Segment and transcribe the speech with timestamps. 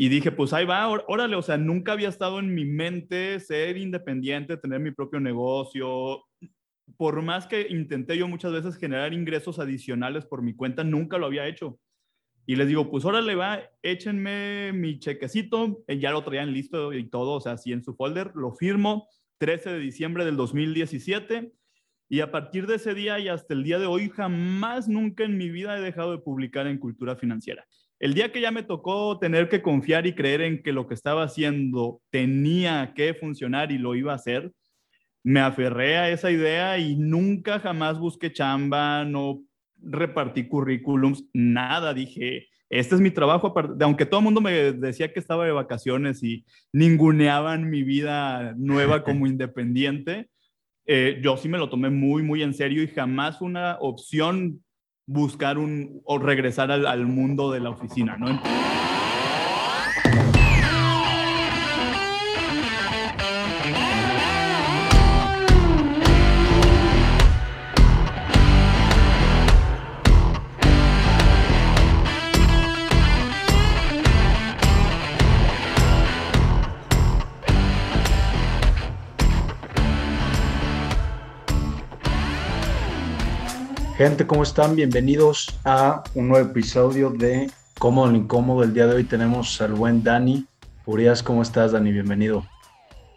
[0.00, 3.76] Y dije, pues ahí va, órale, o sea, nunca había estado en mi mente ser
[3.76, 6.24] independiente, tener mi propio negocio.
[6.96, 11.26] Por más que intenté yo muchas veces generar ingresos adicionales por mi cuenta, nunca lo
[11.26, 11.80] había hecho.
[12.46, 17.10] Y les digo, pues órale, va, échenme mi chequecito, eh, ya lo traían listo y
[17.10, 19.08] todo, o sea, así en su folder, lo firmo,
[19.38, 21.52] 13 de diciembre del 2017.
[22.08, 25.36] Y a partir de ese día y hasta el día de hoy, jamás, nunca en
[25.36, 27.66] mi vida he dejado de publicar en cultura financiera.
[28.00, 30.94] El día que ya me tocó tener que confiar y creer en que lo que
[30.94, 34.52] estaba haciendo tenía que funcionar y lo iba a hacer,
[35.24, 39.42] me aferré a esa idea y nunca jamás busqué chamba, no
[39.76, 45.18] repartí currículums, nada, dije, este es mi trabajo, aunque todo el mundo me decía que
[45.18, 50.28] estaba de vacaciones y ninguneaban mi vida nueva como independiente,
[50.86, 54.62] eh, yo sí me lo tomé muy, muy en serio y jamás una opción
[55.08, 58.40] buscar un o regresar al, al mundo de la oficina, ¿no?
[83.98, 84.76] Gente, ¿cómo están?
[84.76, 88.62] Bienvenidos a un nuevo episodio de Cómodo o Incómodo.
[88.62, 90.46] El día de hoy tenemos al buen Dani.
[90.86, 91.90] Urias, ¿cómo estás, Dani?
[91.90, 92.46] Bienvenido.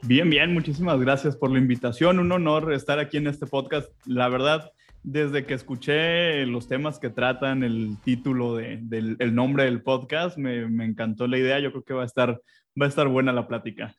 [0.01, 2.17] Bien, bien, muchísimas gracias por la invitación.
[2.17, 3.91] Un honor estar aquí en este podcast.
[4.07, 4.71] La verdad,
[5.03, 10.67] desde que escuché los temas que tratan, el título del el nombre del podcast, me,
[10.67, 11.59] me, encantó la idea.
[11.59, 12.41] Yo creo que va a estar,
[12.81, 13.95] va a estar buena la plática.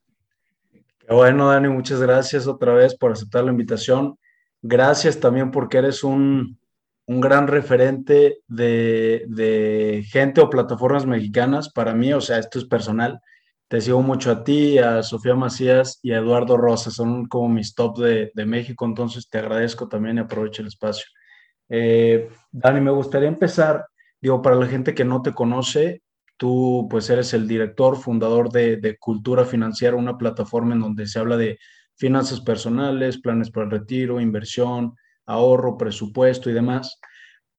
[0.98, 4.18] Qué bueno, Dani, muchas gracias otra vez por aceptar la invitación.
[4.62, 6.58] Gracias también porque eres un,
[7.12, 13.20] un gran referente de, gente o plataformas mexicanas para mí, o sea, esto es personal.
[13.68, 17.74] Te sigo mucho a ti, a Sofía Macías y a Eduardo Rosa, son como mis
[17.74, 21.06] top de, México, entonces te agradezco también y aprovecho el espacio.
[21.68, 23.86] Eh, Dani, me gustaría empezar,
[24.20, 26.02] digo, para la gente que no te conoce,
[26.36, 31.18] tú pues eres el director, fundador de, de Cultura Financiera, una plataforma en donde se
[31.18, 31.58] habla de
[31.94, 34.94] finanzas personales, planes para el retiro, inversión,
[35.26, 36.98] ahorro, presupuesto y demás.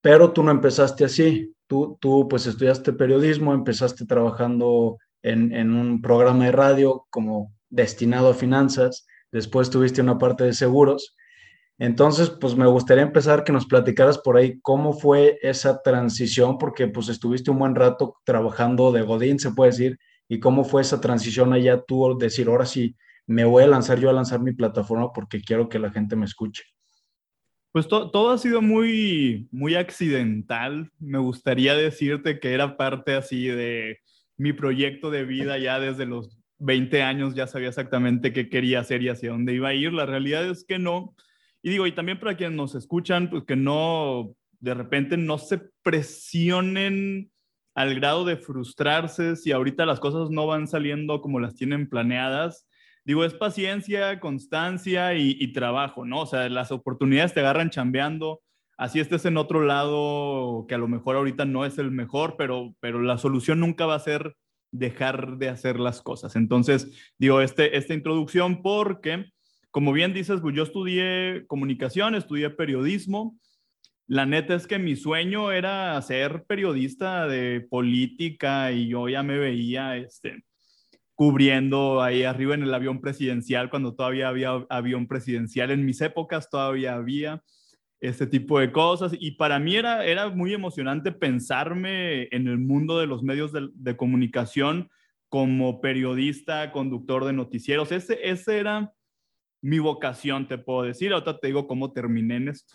[0.04, 1.56] Pero tú no empezaste así.
[1.66, 8.30] Tú, tú pues estudiaste periodismo, empezaste trabajando en, en un programa de radio como destinado
[8.30, 11.16] a finanzas, después tuviste una parte de seguros.
[11.80, 16.88] Entonces, pues me gustaría empezar que nos platicaras por ahí cómo fue esa transición, porque
[16.90, 21.00] pues estuviste un buen rato trabajando de Godín, se puede decir, y cómo fue esa
[21.00, 25.14] transición allá tú decir, ahora sí, me voy a lanzar yo a lanzar mi plataforma
[25.14, 26.64] porque quiero que la gente me escuche.
[27.74, 30.92] Pues todo ha sido muy, muy accidental.
[31.00, 34.00] Me gustaría decirte que era parte así de
[34.38, 39.02] mi proyecto de vida ya desde los 20 años, ya sabía exactamente qué quería hacer
[39.02, 39.92] y hacia dónde iba a ir.
[39.92, 41.16] La realidad es que no.
[41.64, 45.60] Y digo, y también para quienes nos escuchan, pues que no, de repente no se
[45.82, 47.32] presionen
[47.74, 52.68] al grado de frustrarse si ahorita las cosas no van saliendo como las tienen planeadas
[53.06, 56.22] digo, es paciencia, constancia y, trabajo, ¿no?
[56.22, 58.42] O sea, las oportunidades te agarran chambeando,
[58.78, 62.76] así estés en otro lado que a lo mejor ahorita no es el mejor, pero,
[62.80, 64.36] pero la solución nunca va a ser
[64.72, 66.36] dejar de hacer las cosas.
[66.36, 69.32] Entonces, digo, este, esta introducción porque,
[69.72, 73.38] como bien dices, pues yo estudié comunicación, estudié periodismo.
[74.08, 79.38] La neta es que mi sueño era ser periodista de política y yo ya me
[79.38, 80.44] veía, este,
[81.16, 85.72] cubriendo ahí arriba en el avión presidencial, cuando todavía había avión presidencial.
[85.72, 87.44] En mis épocas todavía había
[88.00, 93.00] este tipo de cosas y para mí era, era muy emocionante pensarme en el mundo
[93.00, 94.90] de los medios de, comunicación
[95.30, 97.92] como periodista, conductor de noticieros.
[97.92, 98.94] Ese, ese era
[99.62, 101.14] mi vocación, te puedo decir.
[101.14, 102.74] Ahora te digo cómo terminé en esto.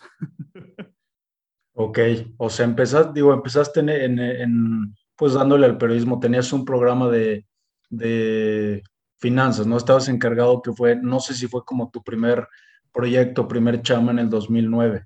[1.73, 1.99] ok,
[2.37, 7.45] o sea, empezaste, digo, empezaste en, pues dándole al periodismo, tenías un programa de,
[7.89, 8.83] de
[9.17, 9.77] finanzas, ¿no?
[9.77, 12.47] Estabas encargado que fue, no sé si fue como tu primer
[12.93, 15.05] proyecto, primer chama en el 2009.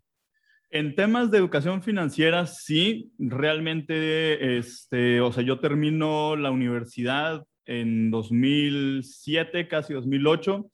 [0.69, 8.09] En temas de educación financiera, sí, realmente, este, o sea, yo termino la universidad en
[8.09, 10.65] 2007, casi 2008,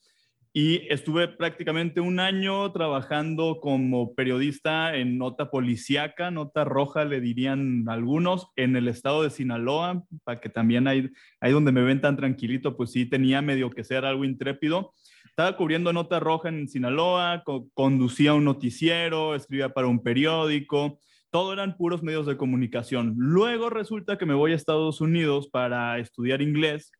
[0.52, 7.88] y estuve prácticamente un año trabajando como periodista en nota policíaca, nota roja le dirían
[7.88, 12.18] algunos, en el estado de Sinaloa, para que también ahí, ahí donde me ven tan
[12.18, 14.94] tranquilito, pues sí tenía medio que ser algo intrépido.
[15.26, 17.44] Estaba cubriendo nota roja en Sinaloa,
[17.76, 21.00] conducía un noticiero, escribía para un periódico,
[21.30, 23.14] todo eran puros medios de comunicación.
[23.18, 26.92] Luego resulta que me voy a Estados Unidos para estudiar inglés,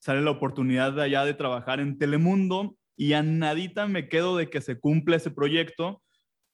[0.00, 4.50] sale la oportunidad de allá de trabajar en Telemundo y a nadita me quedo de
[4.50, 6.02] que se cumpla ese proyecto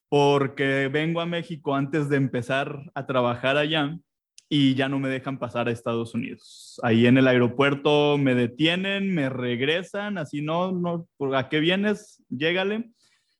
[0.07, 3.99] porque vengo a México antes de empezar a trabajar allá
[4.47, 6.79] y ya no me dejan pasar a Estados Unidos.
[6.83, 12.23] Ahí en el aeropuerto me detienen, me regresan, así no, no, ¿a qué vienes?
[12.29, 12.91] Llégale.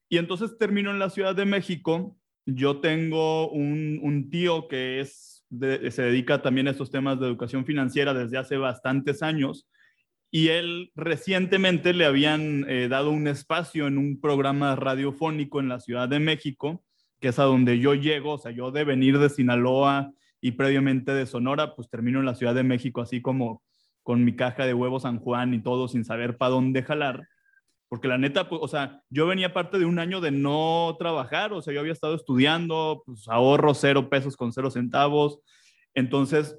[0.10, 2.18] Y entonces termino en la Ciudad de México.
[2.46, 8.38] Yo tengo un, tío que se dedica también a estos temas de educación financiera desde
[8.38, 9.66] hace bastantes años
[10.30, 15.80] y él recientemente le habían eh, dado un espacio en un programa radiofónico en la
[15.80, 16.84] Ciudad de México,
[17.20, 21.14] que es a donde yo llego, o sea, yo de venir de Sinaloa y previamente
[21.14, 23.64] de Sonora, pues termino en la Ciudad de México así como
[24.04, 27.28] con mi caja de huevos San Juan y todo sin saber para dónde jalar.
[27.90, 31.54] Porque la neta, pues, o sea, yo venía parte de un año de no trabajar,
[31.54, 35.40] o sea, yo había estado estudiando, pues ahorro cero pesos con cero centavos.
[35.94, 36.58] Entonces,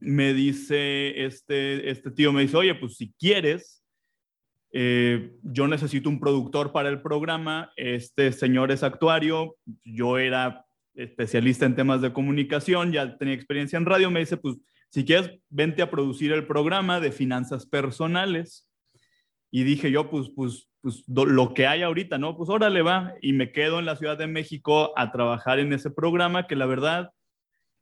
[0.00, 3.82] me dice este, este tío, me dice, oye, pues si quieres,
[4.72, 10.64] eh, yo necesito un productor para el programa, este señor es actuario, yo era
[10.94, 14.56] especialista en temas de comunicación, ya tenía experiencia en radio, me dice, pues
[14.90, 18.68] si quieres, vente a producir el programa de finanzas personales.
[19.50, 22.36] Y dije yo, pues, pues, pues lo que hay ahorita, ¿no?
[22.36, 23.14] Pues órale va.
[23.20, 26.66] Y me quedo en la Ciudad de México a trabajar en ese programa que la
[26.66, 27.10] verdad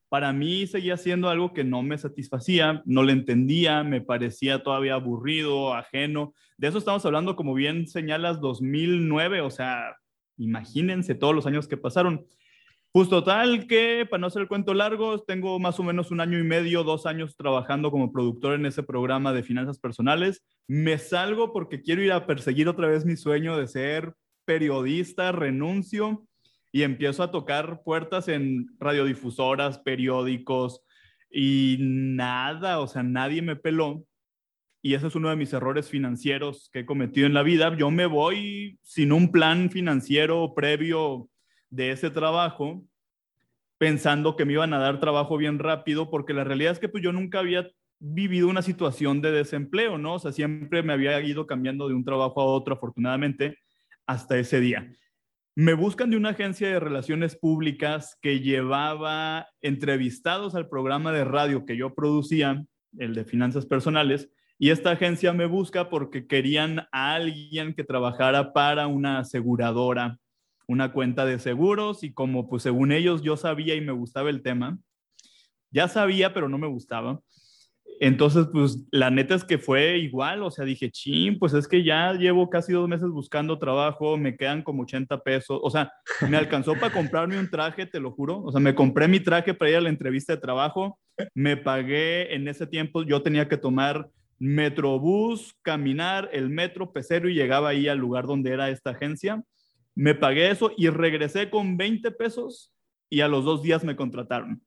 [0.09, 4.95] para mí seguía siendo algo que no me satisfacía, no le entendía, me parecía todavía
[4.95, 6.33] aburrido, ajeno.
[6.59, 9.97] De eso estamos hablando, como bien señalas, 2009, o sea,
[10.39, 12.25] imagínense todos los años que pasaron.
[12.93, 16.39] Pues total que, para no hacer el cuento largo, tengo más o menos un año
[16.39, 20.43] y medio, dos años trabajando como productor en ese programa de finanzas personales.
[20.67, 24.15] Me salgo porque quiero ir a perseguir otra vez mi sueño de ser
[24.47, 26.26] periodista, renuncio
[26.77, 30.83] y empiezo a tocar puertas en radiodifusoras, periódicos
[31.31, 34.05] y nada, o sea, nadie me peló.
[34.83, 37.75] Y ese es uno de mis errores financieros que he cometido en la vida.
[37.79, 41.31] Yo me voy sin un plan financiero previo
[41.71, 42.85] de ese trabajo,
[43.79, 47.03] pensando que me iban a dar trabajo bien rápido, porque la realidad es que pues,
[47.03, 47.67] yo nunca había
[48.01, 50.17] vivido una situación de desempleo, ¿no?
[50.17, 53.61] O sea, siempre me había ido cambiando de un trabajo a otro, afortunadamente,
[54.07, 54.93] hasta ese día.
[55.59, 61.65] Me buscan de una agencia de relaciones públicas que llevaba entrevistados al programa de radio
[61.65, 62.63] que yo producía,
[62.99, 68.53] el de finanzas personales, y esta agencia me busca porque querían a alguien que trabajara
[68.53, 70.19] para una aseguradora,
[70.69, 74.43] una cuenta de seguros, y como pues según ellos yo sabía y me gustaba el
[74.43, 74.79] tema,
[75.71, 77.23] ya sabía, pero no me gustaba,
[78.01, 81.83] entonces, pues la neta es que fue igual, o sea, dije, ching, pues es que
[81.83, 85.93] ya llevo casi dos meses buscando trabajo, me quedan como 80 pesos, o sea,
[86.29, 89.55] me alcanzó para comprarme un traje, te lo juro, o sea, me compré mi traje
[89.55, 90.99] para ir a la entrevista de trabajo,
[91.35, 97.35] me pagué en ese tiempo, yo tenía que tomar metrobús, caminar el metro pecero y
[97.35, 99.43] llegaba ahí al lugar donde era esta agencia,
[99.95, 102.75] me pagué eso y regresé con 20 pesos
[103.09, 104.66] y a los dos días me contrataron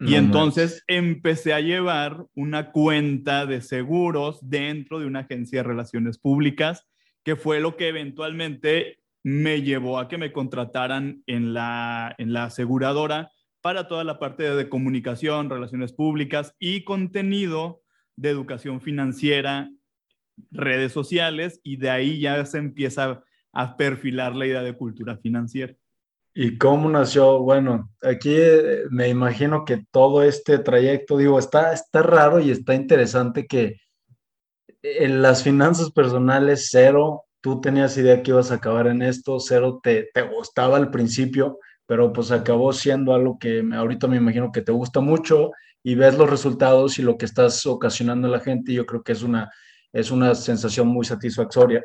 [0.00, 6.18] y entonces empecé a llevar una cuenta de seguros dentro de una agencia de relaciones
[6.18, 6.86] públicas,
[7.24, 12.44] que fue lo que eventualmente me llevó a que me contrataran en la, en la
[12.44, 17.82] aseguradora para toda la parte de comunicación, relaciones públicas y contenido
[18.14, 19.70] de educación financiera,
[20.52, 25.74] redes sociales, y de ahí ya se empieza a perfilar la idea de cultura financiera.
[26.40, 27.40] ¿Y cómo nació?
[27.40, 32.76] Bueno, aquí eh, me imagino que todo este trayecto, digo, está, está raro y está
[32.76, 33.80] interesante que
[34.82, 39.80] en las finanzas personales, cero, tú tenías idea que ibas a acabar en esto, cero
[39.82, 44.62] te, te gustaba al principio, pero pues acabó siendo algo que ahorita me imagino que
[44.62, 45.50] te gusta mucho
[45.82, 49.02] y ves los resultados y lo que estás ocasionando a la gente, y yo creo
[49.02, 49.50] que es una,
[49.92, 51.84] es una sensación muy satisfactoria,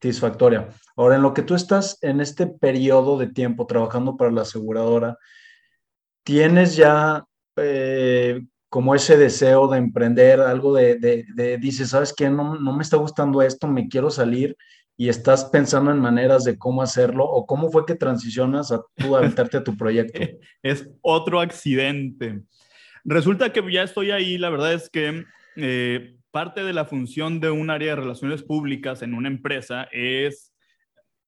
[0.00, 0.68] satisfactoria.
[0.96, 5.18] Ahora, en lo que tú estás en este periodo de tiempo trabajando para la aseguradora,
[6.22, 7.24] ¿tienes ya
[7.56, 12.28] eh, como ese deseo de emprender algo de, de, dices, ¿sabes qué?
[12.28, 14.56] No, no me está gustando esto, me quiero salir
[14.98, 19.16] y estás pensando en maneras de cómo hacerlo o cómo fue que transicionas a tú
[19.16, 20.20] a a tu proyecto?
[20.62, 22.42] Es otro accidente.
[23.04, 25.24] Resulta que ya estoy ahí, la verdad es que
[25.56, 30.52] eh, parte de la función de un área de relaciones públicas en una empresa es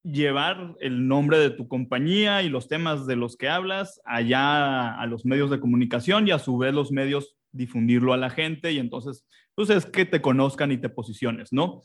[0.03, 5.07] llevar el nombre de tu compañía y los temas de los que hablas allá a
[5.07, 8.79] los medios de comunicación y a su vez los medios difundirlo a la gente y
[8.79, 11.81] entonces, pues es que te conozcan y te posiciones, ¿no?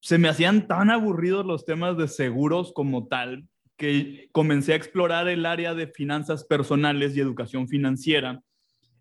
[0.00, 3.46] Se me hacían tan aburridos los temas de seguros como tal
[3.76, 8.42] que comencé a explorar el área de finanzas personales y educación financiera,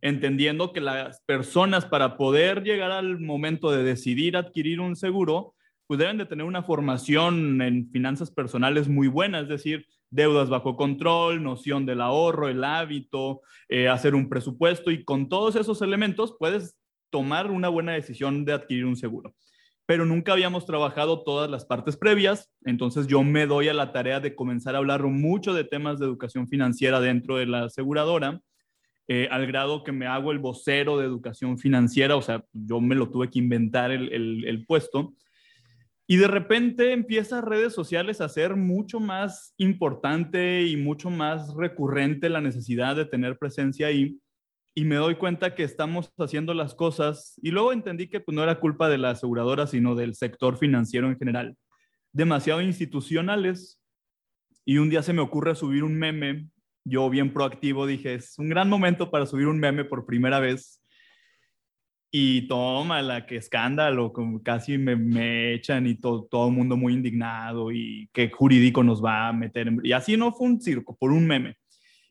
[0.02, 5.56] entendiendo que las personas para poder llegar al momento de decidir adquirir un seguro,
[5.88, 10.76] pues deben de tener una formación en finanzas personales muy buena, es decir, deudas bajo
[10.76, 16.36] control, noción del ahorro, el hábito, eh, hacer un presupuesto y con todos esos elementos
[16.38, 16.78] puedes
[17.10, 19.34] tomar una buena decisión de adquirir un seguro.
[19.86, 24.20] Pero nunca habíamos trabajado todas las partes previas, entonces yo me doy a la tarea
[24.20, 28.42] de comenzar a hablar mucho de temas de educación financiera dentro de la aseguradora,
[29.08, 32.96] eh, al grado que me hago el vocero de educación financiera, o sea, yo me
[32.96, 34.12] lo tuve que inventar el,
[34.46, 35.14] el puesto.
[36.10, 42.30] Y de repente empieza redes sociales a ser mucho más importante y mucho más recurrente
[42.30, 44.18] la necesidad de tener presencia ahí
[44.78, 48.44] y me doy cuenta que estamos haciendo las cosas y luego entendí que pues, no
[48.44, 51.58] era culpa de la aseguradora, sino del sector financiero en general,
[52.14, 53.82] demasiado institucionales.
[54.66, 56.52] Y un día se me ocurre subir un meme,
[56.88, 60.82] yo bien proactivo dije, es un gran momento para subir un meme por primera vez.
[62.10, 66.78] Y toma la que escándalo, como casi me, me echan y todo, todo el mundo
[66.78, 69.72] muy indignado y qué jurídico nos va a meter.
[69.84, 71.58] Y así no fue un circo, por un meme.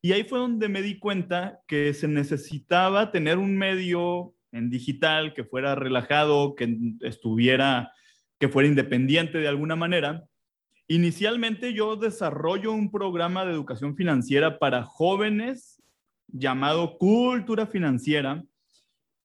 [0.03, 5.35] Y ahí fue donde me di cuenta que se necesitaba tener un medio en digital
[5.35, 7.93] que fuera relajado, que estuviera,
[8.39, 10.25] que fuera independiente de alguna manera.
[10.89, 15.83] Inicialmente yo desarrollo un programa de educación financiera para jóvenes
[16.29, 18.45] llamado Cultura Financiera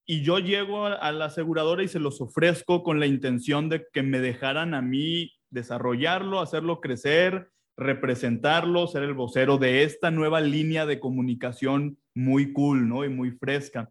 [0.04, 4.02] y yo llego a la aseguradora y se los ofrezco con la intención de que
[4.02, 10.86] me dejaran a mí desarrollarlo, hacerlo crecer representarlo, ser el vocero de esta nueva línea
[10.86, 13.04] de comunicación muy cool, ¿no?
[13.04, 13.90] Y muy fresca.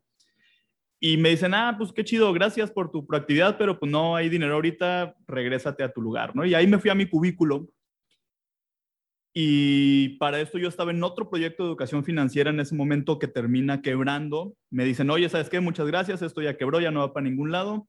[1.04, 4.30] Y me dicen, ah, pues qué chido, gracias por tu proactividad, pero pues no hay
[4.30, 6.46] dinero ahorita, regrésate a tu lugar, ¿no?
[6.46, 7.68] Y ahí me fui a mi cubículo.
[9.34, 13.28] Y para esto yo estaba en otro proyecto de educación financiera en ese momento que
[13.28, 14.56] termina quebrando.
[14.70, 15.60] Me dicen, oye, ¿sabes qué?
[15.60, 17.88] Muchas gracias, esto ya quebró, ya no va para ningún lado.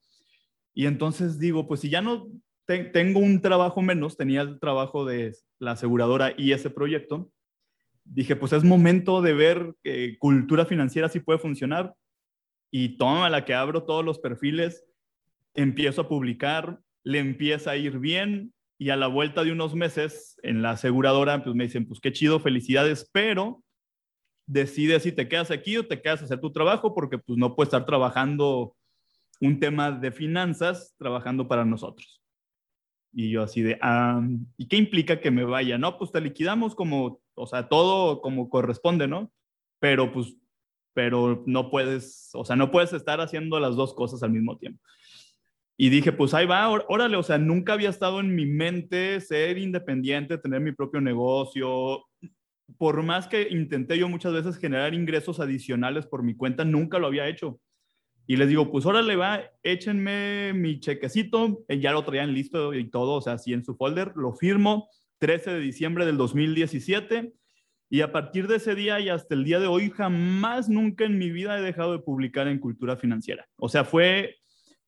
[0.72, 2.28] Y entonces digo, pues si ya no
[2.64, 7.30] tengo un trabajo menos, tenía el trabajo de la aseguradora y ese proyecto,
[8.04, 11.92] dije, pues es momento de ver que cultura financiera sí puede funcionar.
[12.72, 14.84] Y toma la que abro todos los perfiles,
[15.54, 20.40] empiezo a publicar, le empieza a ir bien y a la vuelta de unos meses
[20.42, 23.62] en la aseguradora, pues me dicen, pues qué chido, felicidades, pero
[24.46, 27.54] decide si te quedas aquí o te quedas a hacer tu trabajo porque pues no
[27.54, 28.74] puedes estar trabajando
[29.40, 32.22] un tema de finanzas trabajando para nosotros.
[33.12, 34.22] Y yo así de, ah,
[34.56, 35.76] ¿y qué implica que me vaya?
[35.76, 39.30] No, pues te liquidamos como, o sea, todo como corresponde, ¿no?
[39.78, 40.34] Pero pues,
[40.94, 44.80] pero no puedes, o sea, no puedes estar haciendo las dos cosas al mismo tiempo.
[45.76, 49.58] Y dije, pues ahí va, órale, o sea, nunca había estado en mi mente ser
[49.58, 52.04] independiente, tener mi propio negocio.
[52.78, 57.06] Por más que intenté yo muchas veces generar ingresos adicionales por mi cuenta, nunca lo
[57.06, 57.58] había hecho.
[58.26, 62.88] Y les digo, pues órale, va, échenme mi chequecito, eh, ya lo traían listo y
[62.88, 67.32] todo, o sea, así en su folder, lo firmo, 13 de diciembre del 2017.
[67.92, 71.18] Y a partir de ese día y hasta el día de hoy, jamás, nunca en
[71.18, 73.46] mi vida he dejado de publicar en cultura financiera.
[73.58, 74.36] O sea, fue,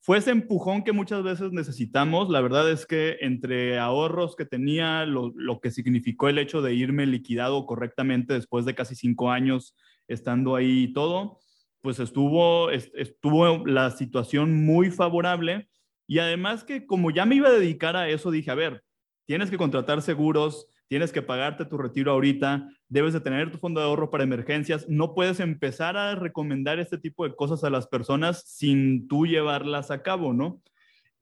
[0.00, 2.30] fue ese empujón que muchas veces necesitamos.
[2.30, 6.72] La verdad es que entre ahorros que tenía, lo, lo que significó el hecho de
[6.72, 9.76] irme liquidado correctamente después de casi cinco años
[10.08, 11.40] estando ahí y todo,
[11.82, 15.68] pues estuvo, estuvo la situación muy favorable
[16.06, 18.82] y además que como ya me iba a dedicar a eso, dije, a ver,
[19.26, 23.80] tienes que contratar seguros, tienes que pagarte tu retiro ahorita, debes de tener tu fondo
[23.80, 27.86] de ahorro para emergencias, no puedes empezar a recomendar este tipo de cosas a las
[27.86, 30.62] personas sin tú llevarlas a cabo, ¿no?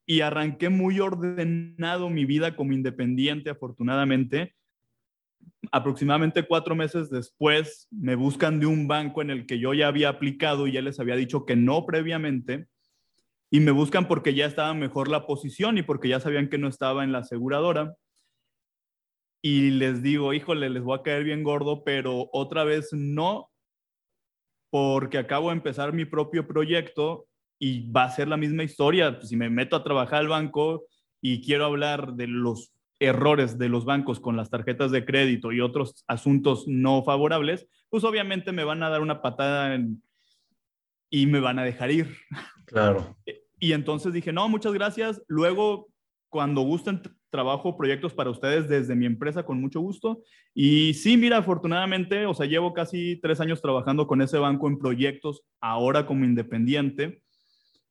[0.04, 4.54] Y arranqué muy ordenado mi vida como independiente, afortunadamente,
[5.71, 10.09] aproximadamente cuatro meses después me buscan de un banco en el que yo ya había
[10.09, 12.66] aplicado y ya les había dicho que no previamente
[13.50, 16.69] y me buscan porque ya estaba mejor la posición y porque ya sabían que no
[16.69, 17.95] estaba en la aseguradora.
[19.43, 23.51] Y les digo, híjole, les voy a caer bien gordo, pero otra vez no,
[24.71, 27.27] porque acabo de empezar mi propio proyecto
[27.59, 29.21] y va a ser la misma historia.
[29.21, 30.85] Si me meto a trabajar al banco
[31.21, 35.61] y quiero hablar de los errores de los bancos con las tarjetas de crédito y
[35.61, 39.77] otros asuntos no favorables, pues obviamente me van a dar una patada
[41.11, 42.17] y me van a dejar ir.
[42.67, 43.17] Claro.
[43.63, 45.23] Y entonces dije, no, muchas gracias.
[45.29, 45.87] Luego,
[46.29, 47.01] cuando gusten,
[47.33, 50.23] trabajo proyectos para ustedes desde mi empresa con mucho gusto.
[50.55, 54.79] Y sí, mira, afortunadamente, o sea, llevo casi tres años trabajando con ese banco en
[54.79, 57.23] proyectos, ahora como independiente.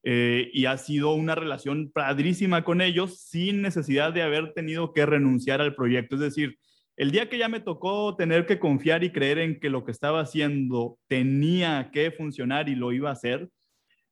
[0.04, 5.06] Eh, y ha sido una relación padrísima con ellos sin necesidad de haber tenido que
[5.06, 6.16] renunciar al proyecto.
[6.16, 6.58] Es decir,
[7.02, 9.92] El día que ya me tocó tener que confiar y creer en que lo que
[9.92, 13.50] estaba haciendo tenía que funcionar y lo iba a hacer,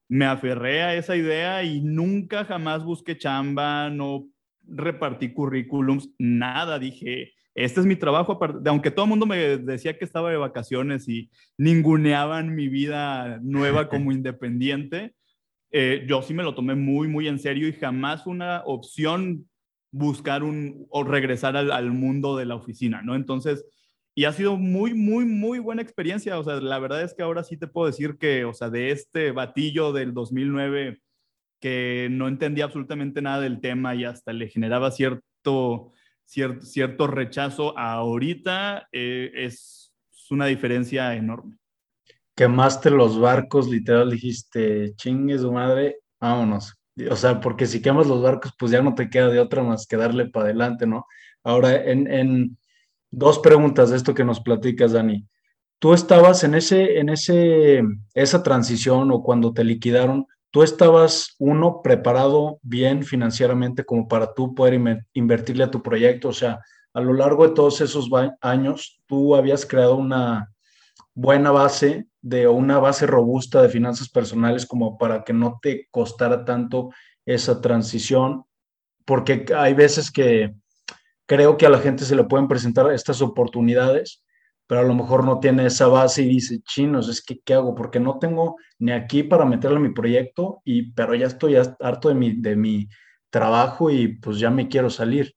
[0.07, 4.27] me aferré a esa idea y nunca jamás busqué chamba, no
[4.71, 6.79] repartí currículums, nada.
[6.79, 11.07] Dije, este es mi trabajo, aunque todo el mundo me decía que estaba de vacaciones
[11.07, 15.13] y ninguneaban mi vida nueva como independiente,
[15.71, 19.47] eh, yo sí me lo tomé muy, muy en serio y jamás una opción
[19.91, 23.15] buscar un o regresar al, al mundo de la oficina, ¿no?
[23.15, 23.65] Entonces,
[24.15, 26.38] y ha sido muy, muy, muy buena experiencia.
[26.39, 28.91] O sea, la verdad es que ahora sí te puedo decir que, o sea, de
[28.91, 30.99] este batillo del 2009
[31.59, 35.91] que no entendía absolutamente nada del tema y hasta le generaba cierto,
[36.25, 39.93] cierto, cierto rechazo, ahorita eh, es,
[40.31, 41.57] una diferencia enorme.
[42.35, 46.75] Quemaste los barcos, literal, dijiste, chingue su madre, vámonos.
[47.09, 49.87] O sea, porque si quemas los barcos, pues ya no te queda de otra más
[49.87, 51.07] que darle para adelante, ¿no?
[51.43, 52.57] Ahora, en, en,
[53.11, 55.27] Dos preguntas de esto que nos platicas, Dani.
[55.79, 57.81] ¿Tú estabas en ese, en ese,
[58.13, 64.56] esa transición o cuando te liquidaron, tú estabas, uno, preparado bien financieramente como para tú
[64.56, 66.29] poder invertirle a tu proyecto?
[66.29, 66.60] O sea,
[66.94, 68.10] a lo largo de todos esos
[68.41, 70.51] años, tú habías creado una
[71.13, 76.44] buena base de una base robusta de finanzas personales como para que no te costara
[76.46, 76.89] tanto
[77.25, 78.44] esa transición,
[79.06, 80.53] porque hay veces que
[81.25, 84.24] creo que a la gente se le pueden presentar estas oportunidades,
[84.69, 87.73] pero a lo mejor no tiene esa base y dice, chinos, es que, ¿qué hago?
[87.73, 92.09] Porque no tengo ni aquí para meterle a mi proyecto, y, pero ya estoy harto
[92.09, 92.88] de mi, de mi
[93.31, 95.33] trabajo y pues ya me quiero salir.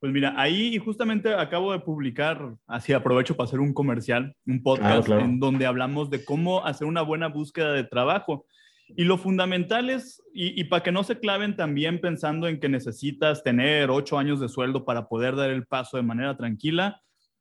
[0.00, 5.08] Pues mira, ahí justamente acabo de publicar, así aprovecho para hacer un comercial, un podcast
[5.08, 8.44] en donde hablamos de cómo hacer una buena búsqueda de trabajo.
[8.96, 13.44] Y lo fundamental es, y, para que no se claven también pensando en que necesitas
[13.44, 17.00] tener ocho años de sueldo para poder dar el paso de manera tranquila,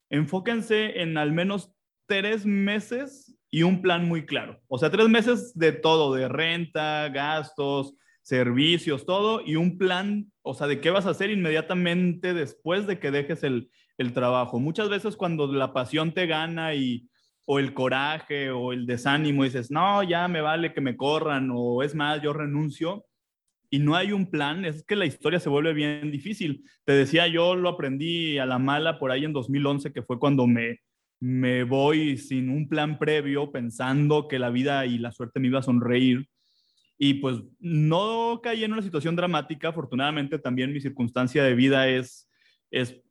[0.09, 1.73] enfóquense en al menos
[2.07, 4.59] tres meses y un plan muy claro.
[4.67, 10.53] O sea, tres meses de todo, de renta, gastos, servicios, todo, y un plan, o
[10.53, 14.59] sea, de qué vas a hacer inmediatamente después de que dejes el, el trabajo.
[14.59, 17.07] Muchas veces cuando la pasión te gana y
[17.51, 21.81] o el coraje o el desánimo dices, no, ya me vale que me corran o
[21.81, 23.05] es más, yo renuncio
[23.69, 26.63] y no hay un plan, es que la historia se vuelve bien difícil.
[26.85, 30.47] Te decía, yo lo aprendí a la mala por ahí en 2011, que fue cuando
[30.47, 30.79] me,
[31.19, 35.59] me voy sin un plan previo, pensando que la vida y la suerte me iba
[35.59, 36.27] a sonreír.
[36.97, 42.27] Y pues no caí en una situación dramática, afortunadamente también mi circunstancia de vida es,
[42.71, 43.01] es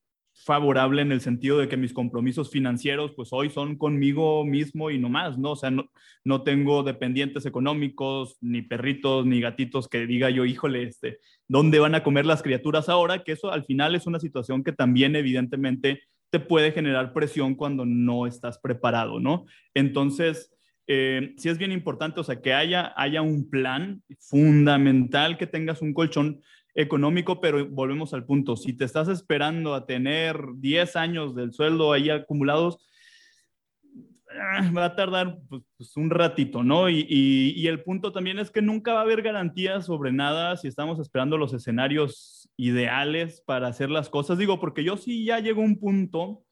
[0.44, 4.98] favorable en el sentido de que mis compromisos financieros pues hoy son conmigo mismo y
[4.98, 5.52] no más, ¿no?
[5.52, 5.90] O sea, no,
[6.24, 11.94] no tengo dependientes económicos, ni perritos, ni gatitos que diga yo, híjole, este, ¿dónde van
[11.94, 13.24] a comer las criaturas ahora?
[13.24, 17.84] Que eso al final es una situación que también evidentemente te puede generar presión cuando
[17.84, 19.46] no estás preparado, ¿no?
[19.74, 20.52] Entonces,
[20.86, 25.82] eh, sí es bien importante, o sea, que haya, haya un plan fundamental, que tengas
[25.82, 26.40] un colchón
[26.78, 31.92] económico, pero volvemos al punto, si te estás esperando a tener 10 años del sueldo
[31.92, 32.78] ahí acumulados,
[34.40, 36.88] ah, va a tardar pues, pues, un ratito, ¿no?
[36.88, 41.00] Y, el punto también es que nunca va a haber garantías sobre nada si estamos
[41.00, 44.38] esperando los escenarios ideales para hacer las cosas.
[44.38, 46.44] Digo, porque yo sí ya llegó un punto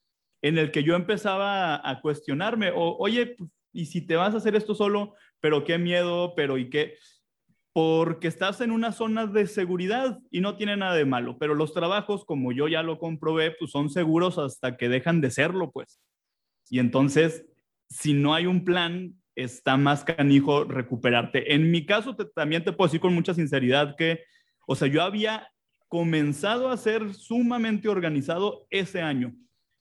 [0.43, 4.57] en el que yo empezaba a, cuestionarme, oye, pues, ¿y si te vas a hacer
[4.57, 5.15] esto solo?
[5.39, 6.97] Pero qué miedo, pero ¿y qué?
[7.77, 11.75] Porque estás en una zona de seguridad y no tiene nada de malo, pero los
[11.75, 16.01] trabajos, como yo ya lo comprobé, pues son seguros hasta que dejan de serlo, pues.
[16.71, 17.45] Y entonces,
[17.91, 21.53] si no hay un plan, está más canijo recuperarte.
[21.53, 24.21] En mi caso, también te puedo decir con mucha sinceridad que,
[24.67, 25.47] o sea, yo había
[25.89, 29.35] comenzado a ser sumamente organizado ese año.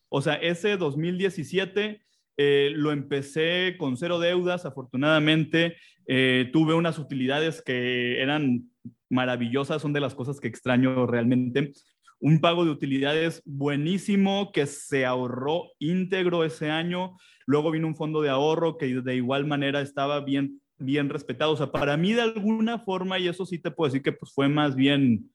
[0.10, 2.06] O sea, ese 2017
[2.38, 5.78] eh, lo empecé con cero deudas, afortunadamente.
[6.08, 8.70] Eh, tuve unas utilidades que eran
[9.10, 11.74] maravillosas, son de las cosas que extraño realmente.
[12.20, 17.18] Un pago de utilidades buenísimo que se ahorró íntegro ese año.
[17.46, 21.52] Luego vino un fondo de ahorro que de igual manera estaba bien, bien respetado.
[21.52, 24.34] O sea, para mí de alguna forma, y eso sí te puedo decir que pues,
[24.34, 25.32] fue más bien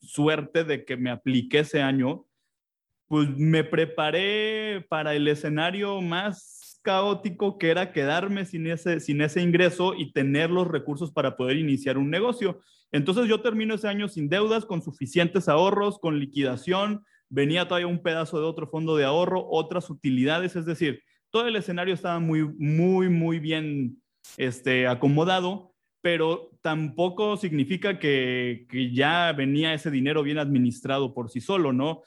[0.00, 2.25] suerte de que me apliqué ese año,
[3.08, 9.42] pues me preparé para el escenario más caótico que era quedarme sin ese, sin ese
[9.42, 12.60] ingreso y tener los recursos para poder iniciar un negocio.
[12.92, 18.02] Entonces yo termino ese año sin deudas, con suficientes ahorros, con liquidación, venía todavía un
[18.02, 22.44] pedazo de otro fondo de ahorro, otras utilidades, es decir, todo el escenario estaba muy,
[22.44, 24.00] muy, muy bien
[24.36, 31.40] este, acomodado, pero tampoco significa que, que ya venía ese dinero bien administrado por sí
[31.40, 32.02] solo, ¿no?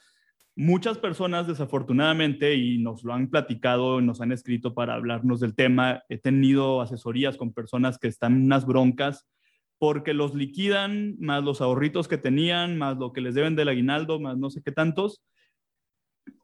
[0.60, 6.02] Muchas personas desafortunadamente, y nos lo han platicado, nos han escrito para hablarnos del tema,
[6.10, 9.26] he tenido asesorías con personas que están unas broncas
[9.78, 14.20] porque los liquidan, más los ahorritos que tenían, más lo que les deben del aguinaldo,
[14.20, 15.22] más no sé qué tantos,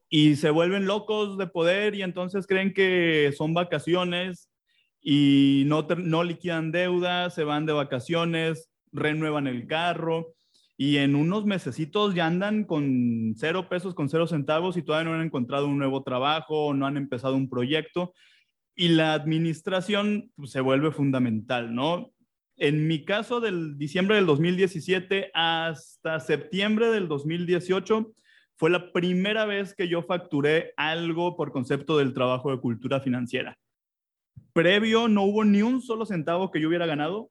[0.09, 4.49] y se vuelven locos de poder y entonces creen que son vacaciones
[5.03, 10.37] y no, no liquidan deuda, se van de vacaciones, renuevan el carro
[10.77, 15.17] y en unos mesecitos ya andan con cero pesos, con cero centavos y todavía no
[15.17, 18.13] han encontrado un nuevo trabajo, no han empezado un proyecto
[18.77, 22.13] y la administración pues, se vuelve fundamental, ¿no?
[22.59, 28.13] En mi caso, del diciembre del 2017 hasta septiembre del 2018,
[28.57, 33.59] fue la primera vez que yo facturé algo por concepto del trabajo de cultura financiera.
[34.55, 37.31] Previo no hubo ni un solo centavo que yo hubiera ganado.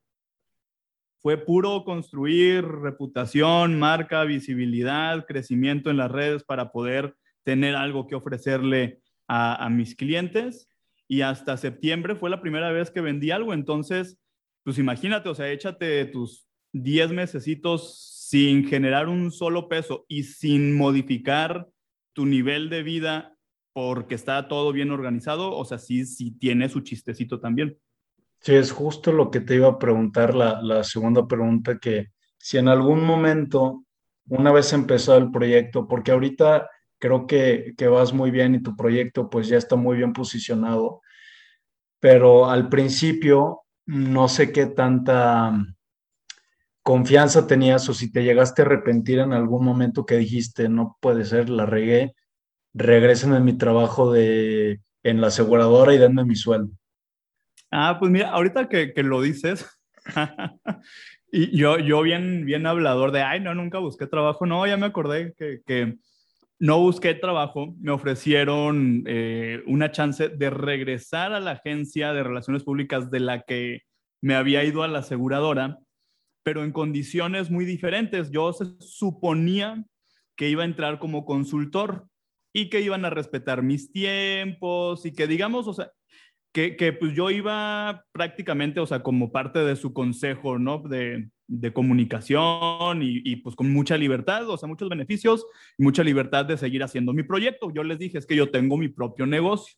[1.26, 8.14] Fue puro construir reputación, marca, visibilidad, crecimiento en las redes para poder tener algo que
[8.14, 10.70] ofrecerle a, mis clientes.
[11.08, 13.56] Y hasta septiembre fue la primera vez que vendí algo.
[13.56, 14.20] Entonces,
[14.64, 20.78] pues imagínate, o sea, échate tus 10 mesecitos sin generar un solo peso y sin
[20.78, 21.68] modificar
[22.14, 23.36] tu nivel de vida
[23.74, 27.80] porque está todo bien organizado, o sea, sí, sí tiene su chistecito también.
[28.40, 32.58] Sí, es justo lo que te iba a preguntar, la, la segunda pregunta, que si
[32.58, 33.84] en algún momento,
[34.30, 36.70] una vez empezado el proyecto, porque ahorita
[37.00, 41.02] creo que, que vas muy bien y tu proyecto pues ya está muy bien posicionado,
[42.00, 45.54] pero al principio no sé qué tanta
[46.84, 51.26] confianza tenías o si te llegaste a arrepentir en algún momento que dijiste, no puede
[51.26, 52.16] ser, la regué,
[52.74, 56.74] regresen en mi trabajo de, en la aseguradora y denme mi sueldo.
[57.78, 59.66] Ah, pues mira, ahorita que, que lo dices,
[61.30, 64.86] y yo, yo bien, bien hablador de, ay, no, nunca busqué trabajo, no, ya me
[64.86, 65.98] acordé que, que
[66.58, 72.64] no busqué trabajo, me ofrecieron eh, una chance de regresar a la agencia de relaciones
[72.64, 73.82] públicas de la que
[74.22, 75.78] me había ido a la aseguradora,
[76.44, 78.32] pero en condiciones muy diferentes.
[78.32, 79.84] Yo suponía
[80.38, 82.08] que iba a entrar como consultor
[82.54, 85.92] y que iban a respetar mis tiempos y que digamos, o sea,
[86.56, 90.80] que, pues yo iba prácticamente, o sea, como parte de su consejo, ¿no?
[90.80, 91.30] De,
[91.74, 95.46] comunicación y, pues con mucha libertad, o sea, muchos beneficios
[95.78, 97.72] y mucha libertad de seguir haciendo mi proyecto.
[97.72, 99.76] Yo les dije, es que yo tengo mi propio negocio.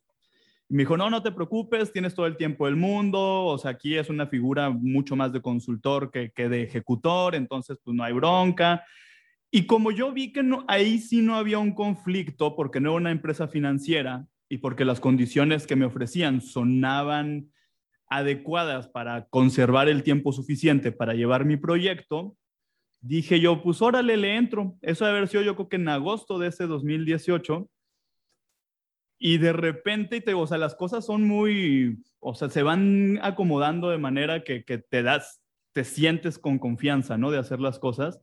[0.69, 3.71] Y me dijo, no, no te preocupes, tienes todo el tiempo del mundo, o sea,
[3.71, 8.03] aquí es una figura mucho más de consultor que, que de ejecutor, entonces pues no
[8.03, 8.85] hay bronca.
[9.49, 12.97] Y como yo vi que no, ahí sí no había un conflicto porque no era
[12.97, 17.51] una empresa financiera y porque las condiciones que me ofrecían sonaban
[18.09, 22.37] adecuadas para conservar el tiempo suficiente para llevar mi proyecto,
[23.01, 24.77] dije yo, pues órale, le entro.
[24.81, 27.69] Eso debe haber sido yo creo que en agosto de ese 2018.
[29.19, 33.89] Y de repente, te, o sea, las cosas son muy, o sea, se van acomodando
[33.89, 35.41] de manera que, que te das,
[35.73, 37.31] te sientes con confianza, ¿no?
[37.31, 38.21] De hacer las cosas.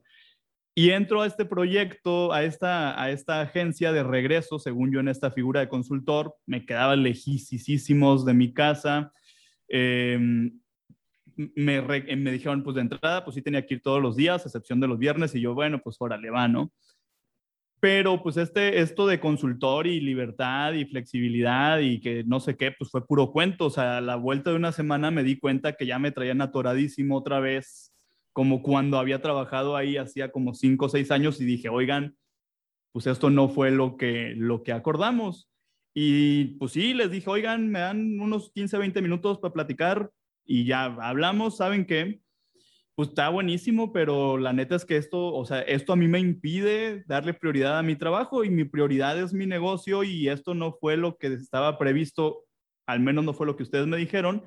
[0.77, 3.01] Y entro a este proyecto, a esta,
[3.41, 8.53] agencia de regreso, según yo en esta figura de consultor, me quedaba lejísimos de mi
[8.53, 9.13] casa,
[9.67, 10.59] Em,
[11.55, 14.47] me, me, dijeron, pues de entrada, pues sí tenía que ir todos los días, a
[14.47, 16.71] excepción de los viernes, y yo, bueno, pues órale, va, ¿no?
[17.79, 22.71] Pero pues este, esto de consultor y libertad y flexibilidad y que no sé qué,
[22.71, 23.65] pues fue puro cuento.
[23.65, 26.41] O sea, a la vuelta de una semana me di cuenta que ya me traían
[26.41, 27.93] atoradísimo otra vez,
[28.35, 32.17] como cuando había trabajado ahí hacía como cinco o seis años y dije, oigan,
[32.91, 35.49] pues esto no fue lo que, lo que acordamos.
[35.93, 40.11] Y pues sí, les dije, oigan, me dan unos 15, 20 minutos para platicar
[40.43, 42.19] y ya hablamos, ¿saben qué?
[42.95, 46.19] Pues está buenísimo, pero la neta es que esto, o sea, esto a mí me
[46.19, 50.73] impide darle prioridad a mi trabajo y mi prioridad es mi negocio y esto no
[50.73, 52.43] fue lo que estaba previsto,
[52.85, 54.43] al menos no fue lo que ustedes me dijeron.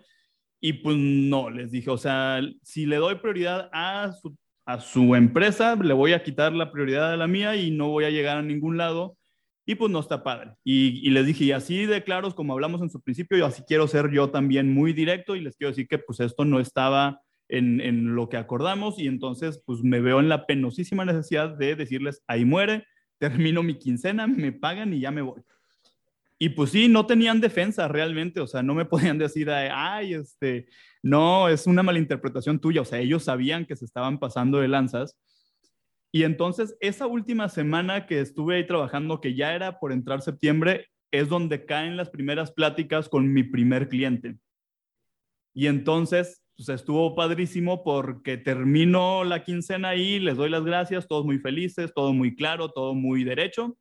[0.61, 5.15] Y pues no, les dije, o sea, si le doy prioridad a su, a su
[5.15, 8.39] empresa, le voy a quitar la prioridad a la mía y no voy a llegar
[8.39, 9.17] a ningún lado
[9.65, 10.55] y pues no está padre.
[10.65, 13.87] Y, les dije, y así de claros como hablamos en su principio, yo así quiero
[13.87, 17.81] ser yo también muy directo y les quiero decir que pues esto no estaba en,
[17.81, 22.23] en, lo que acordamos y entonces pues me veo en la penosísima necesidad de decirles,
[22.27, 22.87] ahí muere,
[23.19, 25.43] termino mi quincena, me pagan y ya me voy.
[26.39, 30.69] Y pues sí, no tenían defensa realmente, o sea, no me podían decir, ay, este,
[31.03, 35.17] no, es una malinterpretación tuya, o sea, ellos sabían que se estaban pasando de lanzas
[36.11, 40.87] y entonces esa última semana que estuve ahí trabajando, que ya era por entrar septiembre,
[41.11, 44.39] es donde caen las primeras pláticas con mi primer cliente.
[45.55, 51.25] Y entonces, pues estuvo padrísimo porque termino la quincena ahí, les doy las gracias, todos
[51.25, 53.77] muy felices, todo muy claro, todo muy derecho.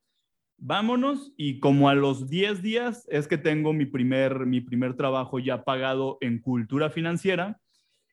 [0.57, 5.39] Vámonos y como a los 10 días es que tengo mi primer, mi primer trabajo
[5.39, 7.59] ya pagado en cultura financiera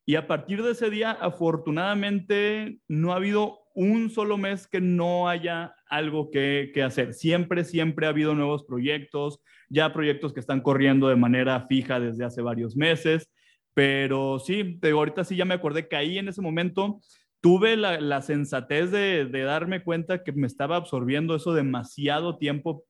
[0.07, 5.28] y a partir de ese día afortunadamente no ha habido un solo mes que no
[5.28, 7.14] haya algo que, hacer.
[7.14, 12.24] Siempre, siempre ha habido nuevos proyectos, ya proyectos que están corriendo de manera fija desde
[12.24, 13.30] hace varios meses,
[13.72, 17.00] pero sí, te ahorita sí ya me acordé que ahí en ese momento
[17.44, 22.87] tuve la, sensatez de, darme cuenta que me estaba absorbiendo eso demasiado tiempo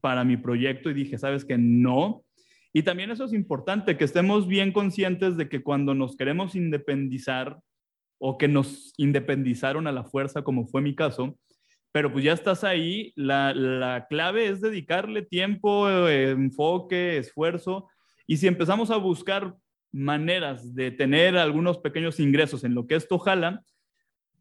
[0.00, 2.24] para mi proyecto y dije, sabes que no.
[2.72, 7.58] Y también eso es importante, que estemos bien conscientes de que cuando nos queremos independizar
[8.18, 11.36] o que nos independizaron a la fuerza, como fue mi caso,
[11.92, 17.90] pero pues ya estás ahí, la, la clave es dedicarle tiempo, enfoque, esfuerzo.
[18.26, 19.54] Y si empezamos a buscar
[19.92, 23.62] maneras de tener algunos pequeños ingresos en lo que esto jala,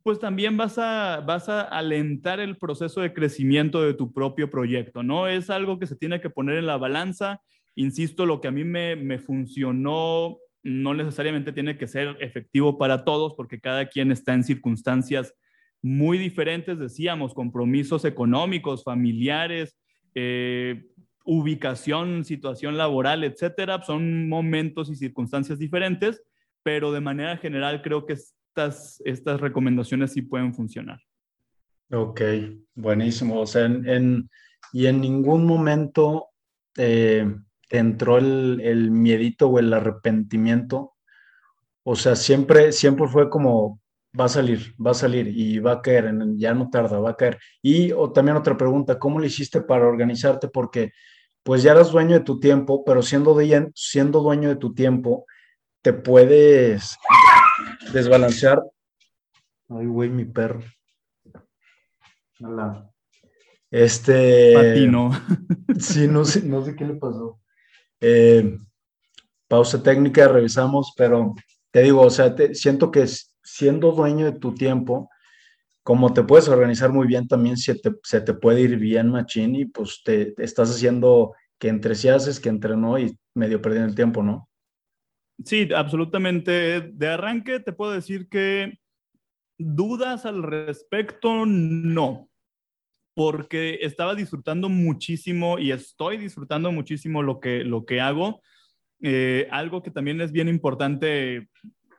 [0.08, 5.04] pues también vas a, vas a alentar el proceso de crecimiento de tu propio proyecto,
[5.04, 5.28] ¿no?
[5.28, 7.42] Es algo que se tiene que poner en la balanza.
[7.76, 13.04] Insisto, lo que a mí me, me funcionó no necesariamente tiene que ser efectivo para
[13.04, 15.34] todos porque cada quien está en circunstancias
[15.82, 19.78] muy diferentes, decíamos, compromisos económicos, familiares,
[20.16, 20.86] eh,
[21.26, 23.84] ubicación, situación laboral, etcétera.
[23.84, 26.24] Son momentos y circunstancias diferentes,
[26.64, 28.16] pero de manera general creo que
[28.66, 31.00] es estas, recomendaciones sí pueden funcionar.
[31.92, 32.22] Ok,
[32.76, 33.40] buenísimo.
[33.40, 34.30] O sea, en,
[34.74, 36.28] y en ningún momento
[36.76, 37.26] eh,
[37.70, 40.94] entró el, el, miedito o el arrepentimiento.
[41.84, 43.80] O sea, siempre, siempre fue como,
[44.20, 47.16] va a salir, va a salir y va a caer, ya no tarda, va a
[47.16, 47.40] caer.
[47.62, 50.48] Y o también otra pregunta, ¿cómo le hiciste para organizarte?
[50.48, 50.92] Porque
[51.44, 53.38] pues ya eras dueño de tu tiempo, pero siendo,
[53.74, 55.26] siendo dueño de tu tiempo,
[55.82, 56.98] te puedes
[57.94, 58.62] desbalancear.
[59.70, 60.62] Ay, güey, mi perro.
[62.40, 62.90] Hola.
[63.72, 64.54] Este.
[64.54, 65.12] Patino.
[65.80, 67.40] Sí, no sé, no sé qué le pasó.
[68.00, 68.58] Eh,
[69.48, 71.36] pausa técnica, revisamos, pero
[71.72, 73.06] te digo, o sea, te, siento que
[73.44, 75.10] siendo dueño de tu tiempo,
[75.84, 79.56] como te puedes organizar muy bien, también se te, se te puede ir bien, machín,
[79.56, 83.90] y pues te, estás haciendo que entre si haces, que entre no, y medio perdiendo
[83.90, 84.47] el tiempo, ¿no?
[85.44, 86.82] Sí, absolutamente.
[86.82, 88.80] De arranque te puedo decir que
[89.58, 92.30] dudas al respecto, no,
[93.14, 98.42] porque estaba disfrutando muchísimo y estoy disfrutando muchísimo lo que, lo que hago.
[99.02, 101.50] Eh, algo que también es bien importante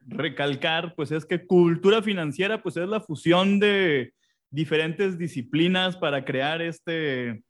[0.06, 4.14] recalcar, pues es que cultura financiera, pues es la fusión de
[4.50, 7.42] diferentes disciplinas para crear este,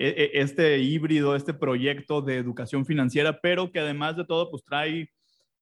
[0.00, 5.10] este híbrido, este proyecto de educación financiera, pero que además de todo, pues trae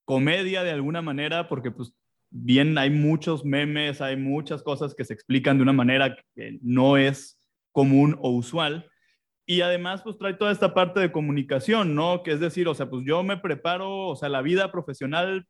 [0.04, 1.92] comedia de alguna manera, porque pues
[2.30, 6.96] bien hay muchos memes, hay muchas cosas que se explican de una manera que no
[6.96, 7.40] es
[7.72, 8.88] común o usual.
[9.44, 12.22] Y además, pues trae toda esta parte de comunicación, ¿no?
[12.22, 15.46] Que es decir, o sea, pues yo me preparo, o sea, la vida profesional,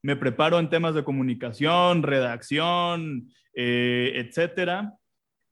[0.00, 4.94] me preparo en temas de comunicación, redacción, eh, etcétera.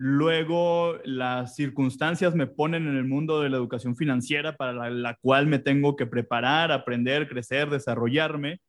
[0.03, 5.47] Luego las circunstancias me ponen en el mundo de la educación financiera para la, cual
[5.47, 8.63] me tengo que preparar, aprender, crecer, desarrollarme.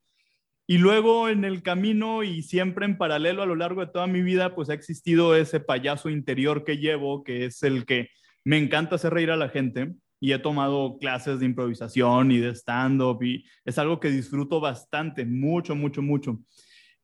[0.67, 4.22] Y luego en el camino y siempre en paralelo a lo largo de toda mi
[4.22, 8.10] vida, pues ha existido ese payaso interior que llevo, que es el que
[8.44, 9.94] me encanta hacer reír a la gente.
[10.20, 15.26] Y he tomado clases de improvisación y de stand-up y es algo que disfruto bastante,
[15.26, 16.41] mucho, mucho, mucho.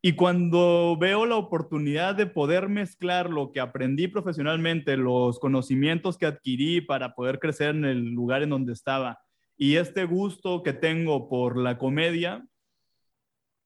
[0.01, 6.27] Y cuando veo la oportunidad de poder mezclar lo que aprendí profesionalmente, los conocimientos que
[6.27, 9.19] adquirí para poder crecer en el lugar en donde estaba
[9.57, 12.45] y este gusto que tengo por la comedia,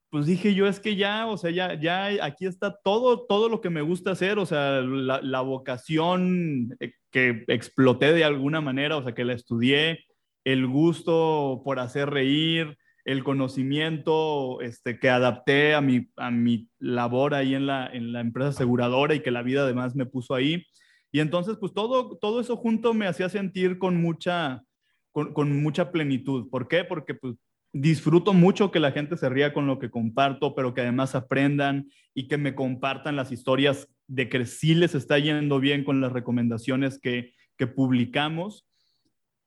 [0.10, 3.62] pues dije yo es que ya, o sea, ya, ya aquí está todo, todo lo
[3.62, 8.98] que me gusta hacer, o sea, la, la vocación eh, que exploté de alguna manera,
[8.98, 10.06] o sea, que la estudié,
[10.46, 17.34] el gusto por hacer reír, el conocimiento este, que adapté a mi, a mi labor
[17.34, 20.66] ahí en la, en la empresa aseguradora y que la vida además me puso ahí.
[21.12, 24.64] Y entonces, pues todo, todo eso junto me hacía sentir con mucha,
[25.12, 26.50] con, con, mucha plenitud.
[26.50, 26.84] ¿Por qué?
[26.84, 27.36] Porque pues,
[27.74, 31.90] disfruto mucho que la gente se ría con lo que comparto, pero que además aprendan
[32.14, 36.12] y que me compartan las historias de que sí les está yendo bien con las
[36.12, 38.68] recomendaciones que, que publicamos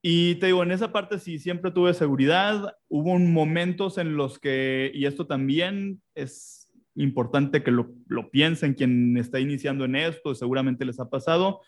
[0.06, 2.76] y te digo, en esa parte sí, siempre tuve seguridad.
[2.88, 9.16] Hubo momentos en los que, y esto también es importante que lo, lo piensen quien
[9.16, 11.62] está iniciando en esto, seguramente les ha pasado.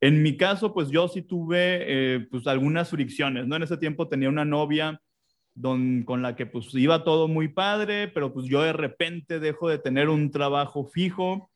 [0.00, 3.56] En mi caso, pues yo sí tuve eh, pues algunas fricciones, ¿no?
[3.56, 4.98] En ese tiempo tenía una novia
[5.60, 9.78] con la que pues iba todo muy padre, pero pues yo de repente dejo de
[9.78, 11.51] tener un trabajo fijo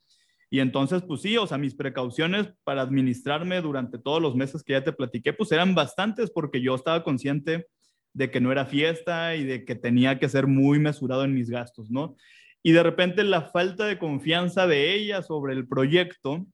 [0.51, 4.75] Y entonces, pues sí, o sea, mis precauciones para administrarme durante todos los meses que
[4.75, 7.67] ya te platiqué, pues eran bastantes porque yo estaba consciente
[8.13, 11.51] de que no era fiesta y de que tenía que ser muy mesurado en mis
[11.51, 12.17] gastos, ¿no?
[12.63, 16.47] Y de repente la falta de confianza de ella sobre el proyecto,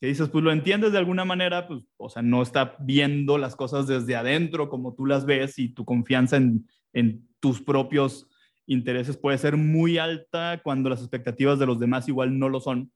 [0.00, 3.56] que dices, pues lo entiendes de alguna manera, pues, o sea, no está viendo las
[3.56, 8.28] cosas desde adentro como tú las ves y tu confianza en, en tus propios
[8.66, 12.92] intereses puede ser muy alta cuando las expectativas de los demás igual no lo son.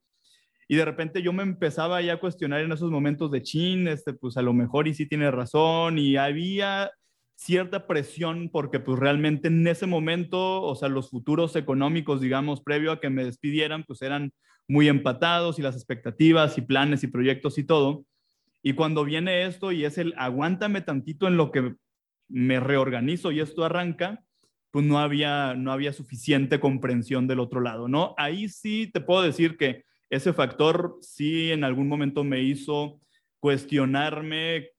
[0.67, 4.13] Y de repente yo me empezaba ya a cuestionar en esos momentos de chin, este,
[4.13, 6.91] pues a lo mejor y sí tiene razón, y había
[7.35, 12.91] cierta presión porque pues realmente en ese momento, o sea, los futuros económicos, digamos, previo
[12.91, 14.33] a que me despidieran, pues eran
[14.67, 18.05] muy empatados y las expectativas y planes y proyectos y todo.
[18.61, 21.75] Y cuando viene esto y es el aguántame tantito en lo que
[22.27, 24.23] me reorganizo y esto arranca,
[24.71, 28.13] pues no había, no había suficiente comprensión del otro lado, ¿no?
[28.17, 32.99] Ahí sí te puedo decir que ese factor sí en algún momento me hizo
[33.39, 34.69] cuestionarme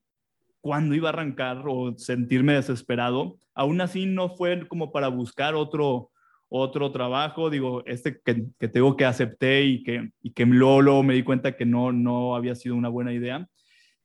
[0.61, 3.37] cuándo iba a arrancar o sentirme desesperado.
[3.53, 6.11] Aún así no fue como para buscar otro,
[6.49, 11.13] otro trabajo, digo, este que, que tengo que acepté y que, y que luego, me
[11.13, 13.47] di cuenta que no, no había sido una buena idea.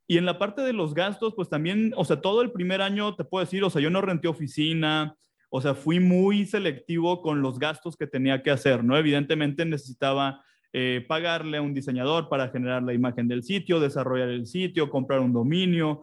[0.06, 3.16] Y en la parte de los gastos, pues también, o sea, todo el primer año
[3.16, 5.16] te puedo decir, o sea, yo no renté oficina,
[5.48, 8.98] o sea, fui muy selectivo con los gastos que tenía que hacer, ¿no?
[8.98, 10.44] Evidentemente necesitaba
[10.76, 15.20] eh, pagarle a un diseñador para generar la imagen del sitio, desarrollar el sitio, comprar
[15.20, 16.02] un dominio,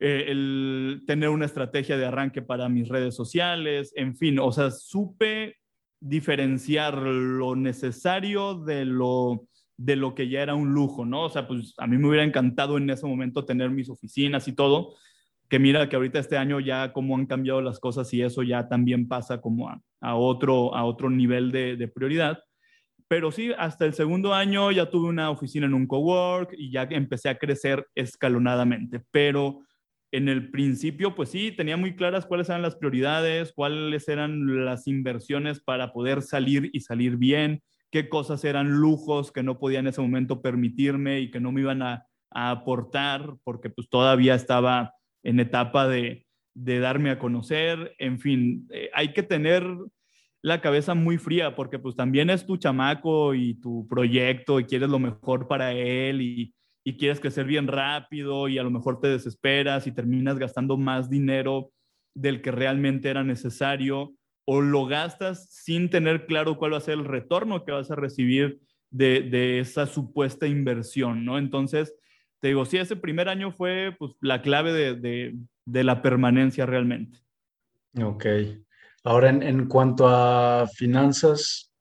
[0.00, 5.58] eh, tener una estrategia de arranque para mis redes sociales, en fin, o sea, supe
[6.00, 11.26] diferenciar lo necesario de lo, de lo que ya era un lujo, ¿no?
[11.26, 14.52] O sea, pues a mí me hubiera encantado en ese momento tener mis oficinas y
[14.52, 14.96] todo,
[15.48, 18.68] que mira que ahorita este año ya cómo han cambiado las cosas y eso ya
[18.68, 22.42] también pasa como a, otro, a otro nivel de prioridad.
[23.12, 26.84] Pero sí, hasta el segundo año ya tuve una oficina en un cowork y ya
[26.84, 29.02] empecé a crecer escalonadamente.
[29.10, 29.58] Pero
[30.10, 34.86] en el principio, pues sí, tenía muy claras cuáles eran las prioridades, cuáles eran las
[34.88, 39.88] inversiones para poder salir y salir bien, qué cosas eran lujos que no podía en
[39.88, 45.38] ese momento permitirme y que no me iban a, aportar porque pues todavía estaba en
[45.38, 47.94] etapa de, de darme a conocer.
[47.98, 49.66] En fin, eh, hay que tener
[50.42, 54.90] la cabeza muy fría porque pues también es tu chamaco y tu proyecto y quieres
[54.90, 59.08] lo mejor para él y, y quieres crecer bien rápido y a lo mejor te
[59.08, 61.70] desesperas y terminas gastando más dinero
[62.14, 66.94] del que realmente era necesario o lo gastas sin tener claro cuál va a ser
[66.94, 71.38] el retorno que vas a recibir de, de esa supuesta inversión, ¿no?
[71.38, 71.94] Entonces,
[72.40, 76.66] te digo, sí, ese primer año fue pues, la clave de, de, de la permanencia
[76.66, 77.20] realmente.
[78.02, 78.26] Ok.
[79.04, 81.72] Ahora, en, cuanto a finanzas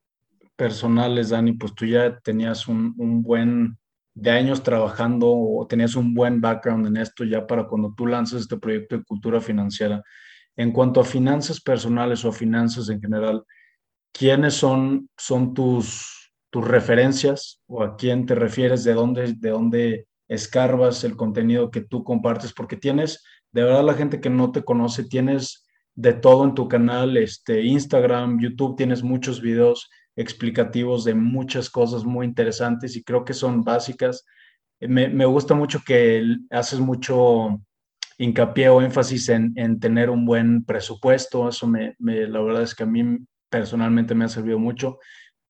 [0.56, 3.78] personales, Dani, pues tú ya tenías un, buen
[4.16, 8.42] de años trabajando o tenías un buen background en esto ya para cuando tú lanzas
[8.42, 10.04] este proyecto de cultura financiera.
[10.56, 13.44] En cuanto a finanzas personales o finanzas en general,
[14.12, 20.08] ¿quiénes son, son tus, tus referencias o a quién te refieres, de dónde, de dónde
[20.28, 22.52] escarbas el contenido que tú compartes?
[22.52, 26.68] Porque tienes, de verdad la gente que no te conoce, tienes de todo en tu
[26.68, 33.24] canal, este, Instagram, YouTube, tienes muchos videos explicativos de muchas cosas muy interesantes y creo
[33.24, 34.26] que son básicas.
[34.80, 37.62] Me, me gusta mucho que haces mucho
[38.18, 42.76] hincapié o énfasis en, en tener un buen presupuesto, eso me, me, la verdad es
[42.76, 43.18] que a mí
[43.50, 45.00] personalmente me ha servido mucho,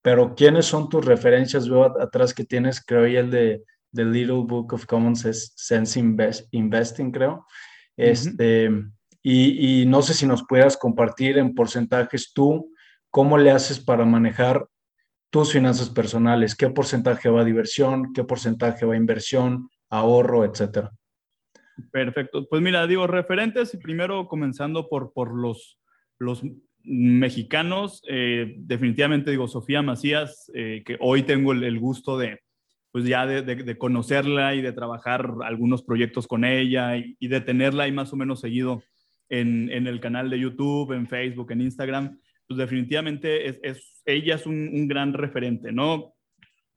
[0.01, 1.69] pero ¿quiénes son tus referencias?
[1.69, 5.99] Veo atrás que tienes, creo, y el de The Little Book of Common Sense
[6.51, 7.45] Investing, creo.
[7.95, 8.71] Este,
[9.23, 12.73] y, no sé si nos puedas compartir en porcentajes tú,
[13.09, 14.67] cómo le haces para manejar
[15.29, 20.91] tus finanzas personales, qué porcentaje va a diversión, qué porcentaje va a inversión, ahorro, etcétera.
[21.91, 22.47] Perfecto.
[22.49, 25.79] Pues mira, digo, referentes y primero comenzando por, por los,
[26.19, 26.43] los
[26.83, 32.39] mexicanos, eh, definitivamente digo, Sofía Macías, eh, que hoy tengo el, gusto de,
[32.91, 37.41] pues ya de, de, conocerla y de trabajar algunos proyectos con ella y, y, de
[37.41, 38.83] tenerla ahí más o menos seguido
[39.31, 44.87] en, el canal de YouTube, en Facebook, en Instagram, pues definitivamente es, ella es un,
[44.87, 46.13] gran referente, ¿no?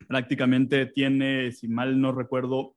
[0.07, 2.77] Prácticamente tiene, si mal no recuerdo,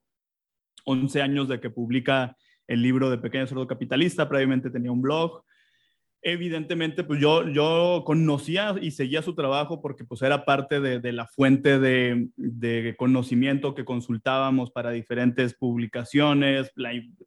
[0.86, 5.44] 11 años de que publica el libro de Pequeño Sordo Capitalista, previamente tenía un blog.
[6.24, 11.28] Evidentemente, pues yo, yo conocía y seguía su trabajo porque pues era parte de, la
[11.28, 16.72] fuente de, de, conocimiento que consultábamos para diferentes publicaciones,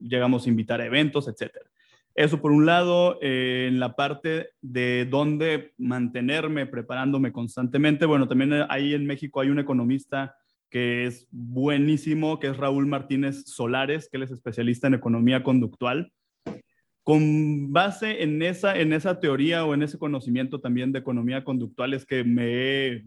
[0.01, 1.71] llegamos a invitar a eventos, etcétera.
[2.15, 8.05] Eso por un lado, eh, en la parte de dónde mantenerme preparándome constantemente.
[8.05, 10.35] Bueno, también ahí en México hay un economista
[10.71, 16.13] que es buenísimo, que es Raúl Martínez Solares, que él es especialista en economía conductual.
[17.03, 21.95] Con base en esa, en esa teoría o en ese conocimiento también de economía conductual
[21.95, 23.05] es que me,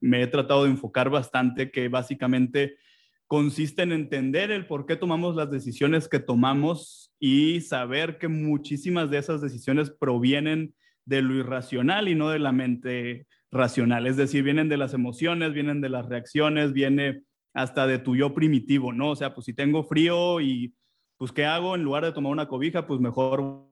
[0.00, 2.76] me he tratado de enfocar bastante, que básicamente
[3.26, 9.10] consiste en entender el por qué tomamos las decisiones que tomamos y saber que muchísimas
[9.10, 14.42] de esas decisiones provienen de lo irracional y no de la mente racional, es decir,
[14.42, 19.10] vienen de las emociones, vienen de las reacciones, viene hasta de tu yo primitivo, ¿no?
[19.10, 20.74] O sea, pues si tengo frío y
[21.16, 21.74] pues ¿qué hago?
[21.74, 23.66] En lugar de tomar una cobija, pues mejor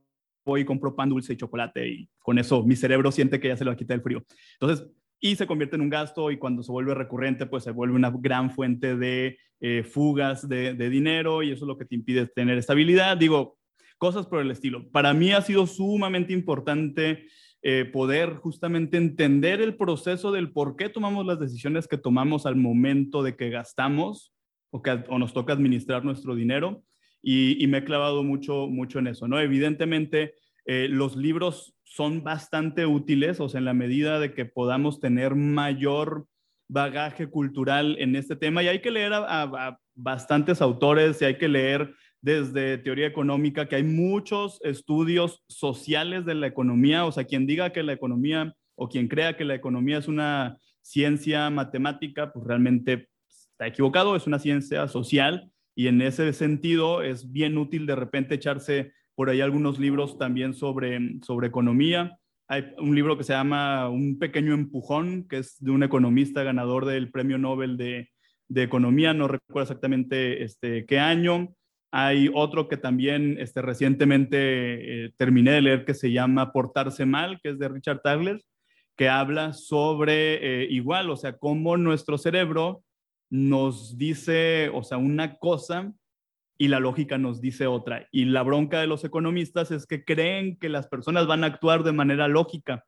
[0.45, 3.57] voy y compro pan dulce y chocolate y con eso mi cerebro siente que ya
[3.57, 4.23] se le va a quitar el frío.
[4.61, 4.87] Entonces,
[5.21, 8.13] y se convierte en un gasto y cuando se vuelve recurrente, pues se vuelve una
[8.15, 12.59] gran fuente de eh, fugas de, dinero y eso es lo que te impide tener
[12.59, 13.17] estabilidad.
[13.17, 13.59] Digo,
[13.99, 14.89] cosas por el estilo.
[14.91, 17.27] Para mí ha sido sumamente importante
[17.63, 22.55] eh, poder justamente entender el proceso del por qué tomamos las decisiones que tomamos al
[22.55, 24.33] momento de que gastamos
[24.71, 26.85] o, que, o nos toca administrar nuestro dinero.
[27.21, 29.41] Y, me he clavado mucho, mucho en eso, ¿no?
[29.41, 30.35] Evidentemente,
[30.67, 35.35] eh, los libros son bastante útiles, o sea, en la medida de que podamos tener
[35.35, 36.27] mayor
[36.69, 38.63] bagaje cultural en este tema.
[38.63, 43.77] Y hay que leer a bastantes autores y hay que leer desde teoría económica, que
[43.77, 48.89] hay muchos estudios sociales de la economía, o sea, quien diga que la economía o
[48.89, 54.39] quien crea que la economía es una ciencia matemática, pues realmente está equivocado, es una
[54.39, 59.81] ciencia social y en ese sentido es bien útil de repente echarse por ahí algunos
[59.81, 62.21] libros también sobre, sobre economía.
[62.47, 66.85] Hay un libro que se llama Un pequeño empujón, que es de un economista ganador
[66.85, 68.13] del Premio Nobel de,
[68.47, 71.53] de Economía, no recuerdo exactamente este, qué año.
[71.91, 77.41] Hay otro que también este, recientemente eh, terminé de leer que se llama Portarse Mal,
[77.43, 78.41] que es de Richard Tagler,
[78.97, 82.85] que habla sobre eh, igual, o sea, cómo nuestro cerebro
[83.31, 85.93] nos dice, o sea, una cosa
[86.59, 88.09] y la lógica nos dice otra.
[88.11, 91.85] Y la bronca de los economistas es que creen que las personas van a actuar
[91.85, 92.85] de manera lógica.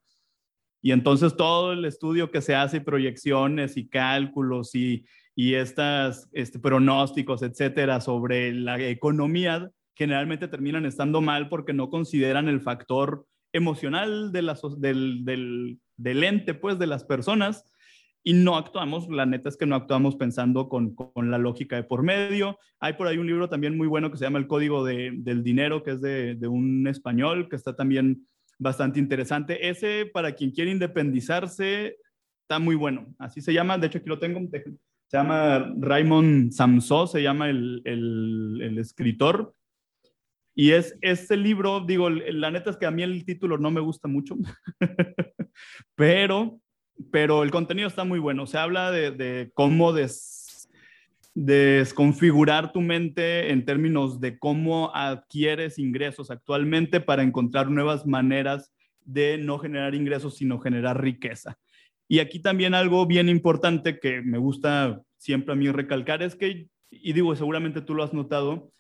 [0.83, 5.05] Y entonces todo el estudio que se hace, proyecciones y cálculos y
[5.41, 12.47] y estas este, pronósticos, etcétera, sobre la economía generalmente terminan estando mal porque no consideran
[12.47, 17.65] el factor emocional de la, del, del, del, ente, pues, de las personas,
[18.23, 21.85] y no actuamos, la neta es que no actuamos pensando con, con, la lógica de
[21.85, 22.59] por medio.
[22.79, 25.43] Hay por ahí un libro también muy bueno que se llama El Código de, del
[25.43, 28.27] Dinero, que es de, de, un español, que está también
[28.59, 29.71] bastante interesante.
[29.71, 31.97] Ese, para quien quiere independizarse,
[32.43, 33.07] está muy bueno.
[33.19, 37.81] Así se llama, de hecho aquí lo tengo, se llama Raymond Samso, se llama el,
[37.85, 39.55] el, escritor.
[40.55, 43.81] Y es este libro, digo, la neta es que a mí el título no me
[43.81, 44.37] gusta mucho,
[45.95, 46.61] pero,
[47.11, 48.47] pero el contenido está muy bueno.
[48.47, 50.69] Se habla de, cómo des,
[51.35, 58.73] desconfigurar tu mente en términos de cómo adquieres ingresos actualmente para encontrar nuevas maneras
[59.05, 61.59] de no generar ingresos, sino generar riqueza.
[62.09, 66.69] Y aquí también algo bien importante que me gusta siempre a mí recalcar es que,
[66.91, 68.73] y digo, seguramente tú lo has notado,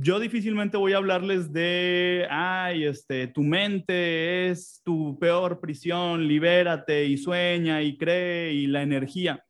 [0.00, 7.06] yo difícilmente voy a hablarles de, ay, este, tu mente es tu peor prisión, libérate
[7.06, 9.44] y sueña y cree y la energía.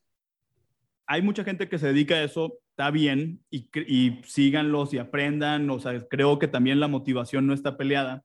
[1.07, 5.68] Hay mucha gente que se dedica a eso, está bien, y, y síganlos y aprendan,
[5.70, 8.24] o sea, creo que también la motivación no está peleada,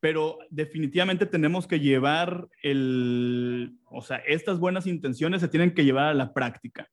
[0.00, 6.06] pero definitivamente tenemos que llevar el, o sea, estas buenas intenciones se tienen que llevar
[6.06, 6.88] a la práctica.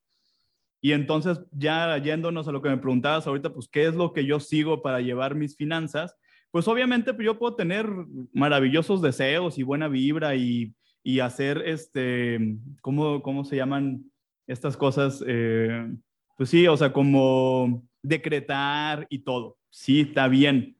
[0.84, 4.26] Y entonces, ya yéndonos a lo que me preguntabas ahorita, pues, ¿qué es lo que
[4.26, 6.14] yo sigo para llevar mis finanzas?
[6.52, 7.88] Pues obviamente pues, yo puedo tener
[8.34, 14.12] maravillosos deseos y buena vibra y, y hacer, este, ¿cómo, ¿cómo se llaman
[14.46, 15.24] estas cosas?
[15.26, 15.90] Eh,
[16.36, 19.58] pues sí, o sea, como decretar y todo.
[19.70, 20.76] Sí, está bien.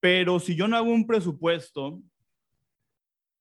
[0.00, 2.00] Pero si yo no hago un presupuesto,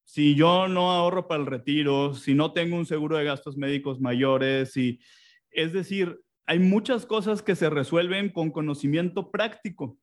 [0.03, 4.01] si yo no ahorro para el retiro, si no tengo un seguro de gastos médicos
[4.01, 4.99] mayores, y,
[5.53, 9.97] es decir, hay muchas cosas que se resuelven con conocimiento práctico.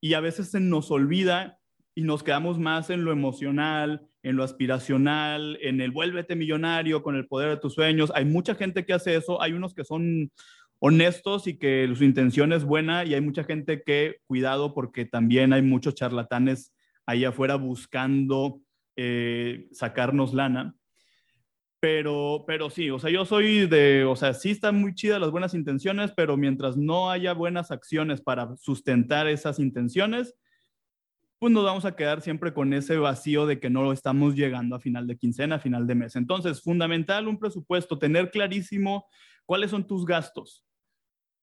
[0.00, 1.58] Y a veces se nos olvida
[1.94, 7.16] y nos quedamos más en lo emocional, en lo aspiracional, en el vuélvete millonario con
[7.16, 8.12] el poder de tus sueños.
[8.14, 10.30] Hay mucha gente que hace eso, hay unos que son
[10.78, 15.52] honestos y que su intención es buena y hay mucha gente que, cuidado, porque también
[15.52, 16.74] hay muchos charlatanes
[17.06, 18.60] ahí afuera buscando
[18.96, 20.74] eh, sacarnos lana.
[21.82, 25.32] Pero, pero sí, o sea, yo soy de, o sea, sí están muy chidas las
[25.32, 30.36] buenas intenciones, pero mientras no haya buenas acciones para sustentar esas intenciones,
[31.40, 34.78] pues nos vamos a quedar siempre con ese vacío de que no estamos llegando a
[34.78, 36.14] final de quincena, a final de mes.
[36.14, 39.08] Entonces, fundamental un presupuesto, tener clarísimo
[39.44, 40.64] cuáles son tus gastos.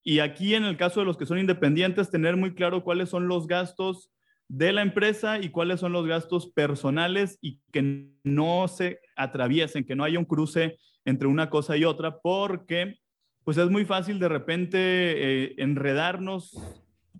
[0.06, 3.28] Y aquí en el caso de los que son independientes, tener muy claro cuáles son
[3.28, 4.10] los gastos
[4.50, 9.95] de la empresa y cuáles son los gastos personales y que no se atraviesen, que
[9.95, 12.97] no haya un cruce entre una cosa y otra, porque
[13.43, 16.58] pues es muy fácil de repente eh, enredarnos,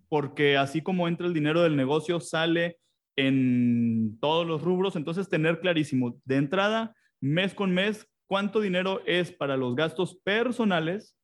[0.10, 2.78] porque así como entra el dinero del negocio, sale
[3.16, 9.32] en todos los rubros, entonces tener clarísimo de entrada, mes con mes, cuánto dinero es
[9.32, 11.16] para los gastos personales,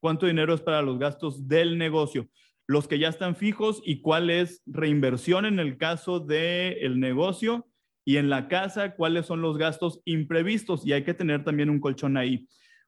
[0.00, 2.28] cuánto dinero es para los gastos del negocio
[2.66, 7.66] los que ya están fijos y cuál es reinversión en el caso del negocio
[8.04, 11.80] y en la casa, cuáles son los gastos imprevistos y hay que tener también un
[11.80, 12.46] colchón ahí.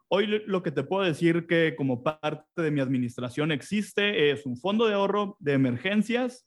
[0.08, 4.56] Hoy lo que te puedo decir que como parte de mi administración existe es un
[4.56, 6.46] fondo de ahorro de emergencias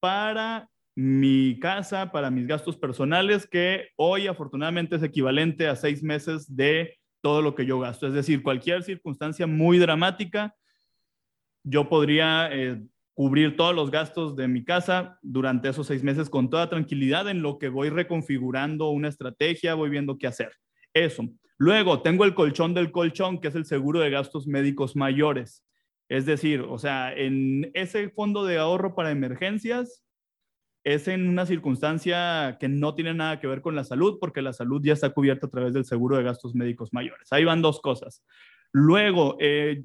[0.00, 6.54] para mi casa, para mis gastos personales, que hoy afortunadamente es equivalente a seis meses
[6.54, 8.06] de todo lo que yo gasto.
[8.06, 10.54] Es decir, cualquier circunstancia muy dramática,
[11.64, 12.80] yo podría eh,
[13.14, 17.42] cubrir todos los gastos de mi casa durante esos seis meses con toda tranquilidad en
[17.42, 20.52] lo que voy reconfigurando una estrategia, voy viendo qué hacer.
[20.92, 21.28] Eso.
[21.56, 25.64] Luego, tengo el colchón del colchón, que es el seguro de gastos médicos mayores.
[26.08, 30.04] Es decir, o sea, en ese fondo de ahorro para emergencias
[30.84, 34.52] es en una circunstancia que no tiene nada que ver con la salud, porque la
[34.52, 37.32] salud ya está cubierta a través del seguro de gastos médicos mayores.
[37.32, 38.22] Ahí van dos cosas.
[38.70, 39.84] Luego, eh,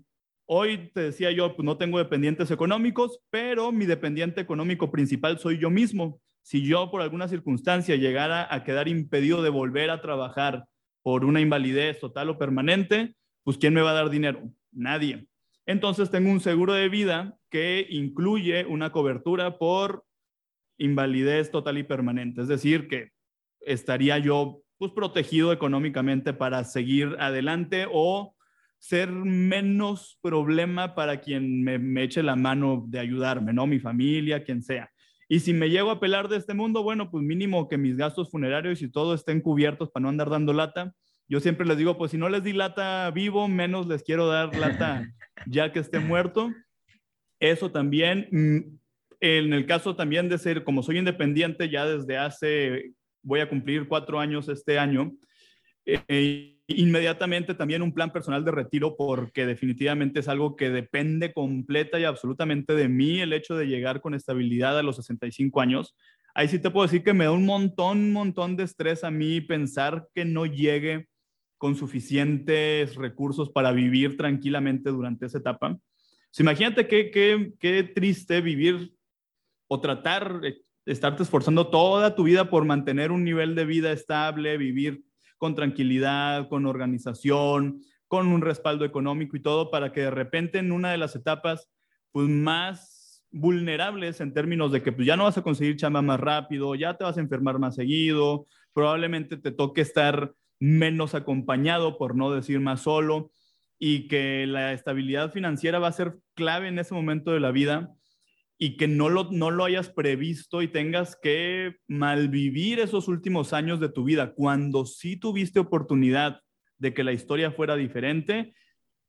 [0.52, 5.60] Hoy te decía yo, pues no tengo dependientes económicos, pero mi dependiente económico principal soy
[5.60, 6.20] yo mismo.
[6.42, 10.66] Si yo por alguna circunstancia llegara a quedar impedido de volver a trabajar
[11.04, 14.42] por una invalidez total o permanente, pues ¿quién me va a dar dinero?
[14.72, 15.28] Nadie.
[15.68, 20.04] Entonces tengo un seguro de vida que incluye una cobertura por
[20.80, 22.42] invalidez total y permanente.
[22.42, 23.12] Es decir, que
[23.62, 28.34] estaría yo pues protegido económicamente para seguir adelante o
[28.80, 33.68] ser menos problema para quien me, eche la mano de ayudarme, ¿no?
[33.68, 34.90] Mi familia, quien sea.
[35.28, 38.32] Y si me llego a pelar de este mundo, bueno, pues mínimo que mis gastos
[38.32, 40.96] funerarios y todo estén cubiertos para no andar dando lata.
[41.28, 44.56] Yo siempre les digo, pues si no les di lata vivo, menos les quiero dar
[44.56, 45.06] lata
[45.46, 46.52] ya que esté muerto.
[47.40, 48.80] Eso también, mm,
[49.20, 53.88] en el caso también de ser, como soy independiente ya desde hace, voy a cumplir
[53.88, 55.12] cuatro años este año,
[55.86, 62.00] eh, inmediatamente también un plan personal de retiro porque definitivamente es algo que depende completa
[62.00, 65.96] y absolutamente de mí el hecho de llegar con estabilidad a los 65 años.
[66.36, 69.12] Ahí sí te puedo decir que me da un montón, un montón de estrés a
[69.12, 71.08] mí pensar que no llegue
[71.58, 75.78] con suficientes recursos para vivir tranquilamente durante esa etapa.
[76.38, 78.94] imagínate qué, qué, qué triste vivir
[79.68, 84.58] o tratar de estarte esforzando toda tu vida por mantener un nivel de vida estable,
[84.58, 85.04] vivir
[85.40, 90.72] con tranquilidad, con organización, con un respaldo económico y todo, para que de repente en
[90.72, 91.72] una de las etapas
[92.12, 96.20] pues, más vulnerables en términos de que pues, ya no vas a conseguir chamba más
[96.20, 102.16] rápido, ya te vas a enfermar más seguido, probablemente te toque estar menos acompañado, por
[102.16, 103.32] no decir más solo,
[103.80, 107.96] y que la estabilidad financiera va a ser clave en ese momento de la vida
[108.62, 113.80] y que no lo, no lo hayas previsto y tengas que malvivir esos últimos años
[113.80, 116.42] de tu vida, cuando sí tuviste oportunidad
[116.78, 118.54] de que la historia fuera diferente,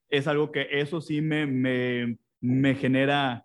[0.08, 3.44] es algo que eso sí me, me, me genera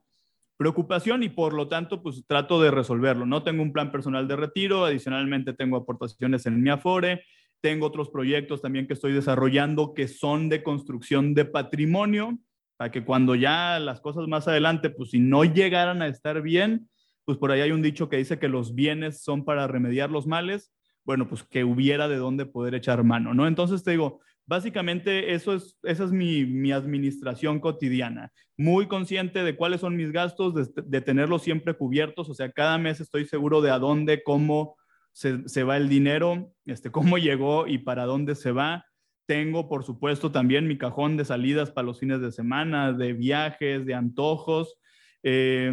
[0.57, 3.25] preocupación y por lo tanto pues trato de resolverlo.
[3.25, 7.23] No tengo un plan personal de retiro, adicionalmente tengo aportaciones en mi Afore,
[7.61, 12.37] tengo otros proyectos también que estoy desarrollando que son de construcción de patrimonio
[12.77, 16.89] para que cuando ya las cosas más adelante, pues si no llegaran a estar bien,
[17.23, 20.27] pues por ahí hay un dicho que dice que los bienes son para remediar los
[20.27, 20.71] males,
[21.03, 23.47] bueno, pues que hubiera de dónde poder echar mano, ¿no?
[23.47, 29.55] Entonces te digo, básicamente eso es, esa es mi, mi administración cotidiana, muy consciente de
[29.55, 33.71] cuáles son mis gastos, de, tenerlos siempre cubiertos, o sea, cada mes estoy seguro de
[33.71, 34.75] a dónde, cómo
[35.11, 38.85] se, se va el dinero, este, cómo llegó y para dónde se va
[39.25, 43.85] tengo, por supuesto, también mi cajón de salidas para los fines de semana, de viajes,
[43.85, 44.77] de antojos.
[45.23, 45.71] Eh,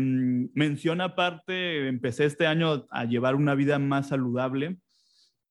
[0.54, 4.78] menciona aparte, empecé este año a llevar una vida más saludable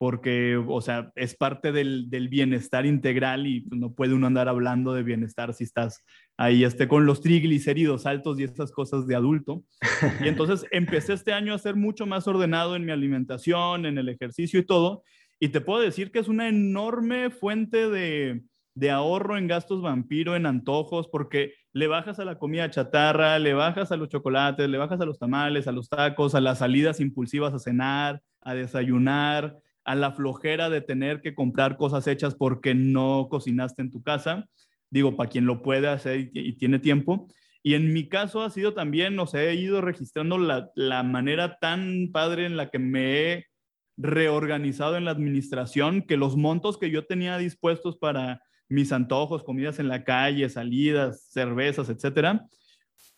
[0.02, 4.96] porque, o sea, es parte del, bienestar integral y pues, no puede uno andar hablando
[4.96, 6.04] de bienestar si estás
[6.38, 9.64] ahí este, con los triglicéridos altos y estas cosas de adulto.
[10.26, 14.10] Y entonces empecé este año a ser mucho más ordenado en mi alimentación, en el
[14.10, 15.04] ejercicio y todo.
[15.44, 18.44] Y te puedo decir que es una enorme fuente de,
[18.76, 23.56] de ahorro en gastos vampiro, en antojos, porque le bajas a la comida chatarra, le
[23.56, 27.00] bajas a los chocolates, le bajas a los tamales, a los tacos, a las salidas
[27.00, 32.76] impulsivas a cenar, a desayunar, a la flojera de tener que comprar cosas hechas porque
[32.76, 34.48] no cocinaste en tu casa.
[34.92, 37.28] Digo, para quien lo puede hacer y, tiene tiempo.
[37.64, 41.58] Y en mi caso ha sido también, no sé, he ido registrando la, la manera
[41.60, 43.51] tan padre en la que me he
[43.98, 49.80] reorganizado en la administración que los montos que yo tenía dispuestos para mis antojos, comidas
[49.80, 52.48] en la calle, salidas, cervezas, etcétera,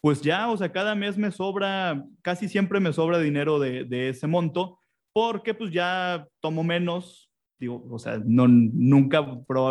[0.02, 4.28] pues ya, o sea, cada mes me sobra, casi siempre me sobra dinero de, ese
[4.28, 4.80] monto,
[5.14, 9.26] porque pues ya tomo menos, digo, o sea, no, nunca,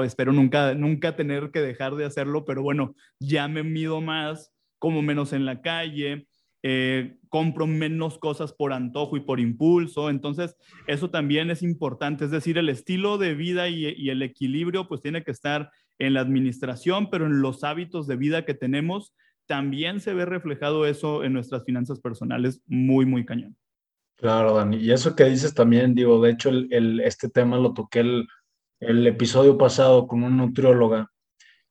[0.04, 5.02] espero nunca, nunca tener que dejar de hacerlo, pero bueno, ya me mido más, como
[5.02, 6.26] menos en la calle,
[6.62, 10.10] eh, compro menos cosas por antojo y por impulso.
[10.10, 10.56] Entonces,
[10.86, 12.24] eso también es importante.
[12.24, 16.20] Es decir, el estilo de vida y, el equilibrio pues tiene que estar en la
[16.20, 19.14] administración, pero en los hábitos de vida que tenemos
[19.46, 23.56] también se ve reflejado eso en nuestras finanzas personales muy, muy cañón.
[24.16, 24.76] Claro, Dani.
[24.76, 28.28] Y eso que dices también, digo, de hecho, el, este tema lo toqué el,
[28.78, 31.10] el episodio pasado con una nutrióloga,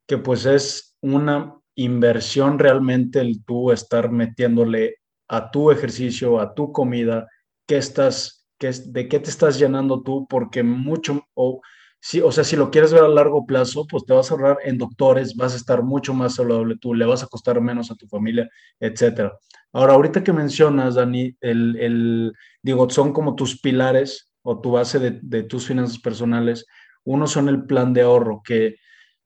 [0.05, 4.97] que pues es una inversión realmente el tú estar metiéndole
[5.27, 7.27] a tu ejercicio, a tu comida,
[7.65, 11.61] qué estás, qué, de qué te estás llenando tú, porque mucho, o,
[11.99, 14.57] si, o sea, si lo quieres ver a largo plazo, pues te vas a ahorrar
[14.63, 17.95] en doctores, vas a estar mucho más saludable tú, le vas a costar menos a
[17.95, 18.49] tu familia,
[18.79, 19.37] etcétera.
[19.71, 24.99] Ahora, ahorita que mencionas, Dani, el, el digo, son como tus pilares o tu base
[24.99, 26.65] de, de tus finanzas personales.
[27.03, 28.75] Uno son el plan de ahorro, que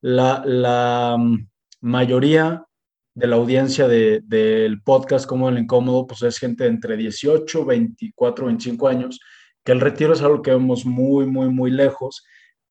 [0.01, 1.17] la, la,
[1.82, 2.65] mayoría
[3.13, 8.88] de la audiencia del podcast como el incómodo, pues es gente entre 18, 24, 25
[8.88, 9.19] años,
[9.63, 12.26] que el retiro es algo que vemos muy, muy, muy lejos,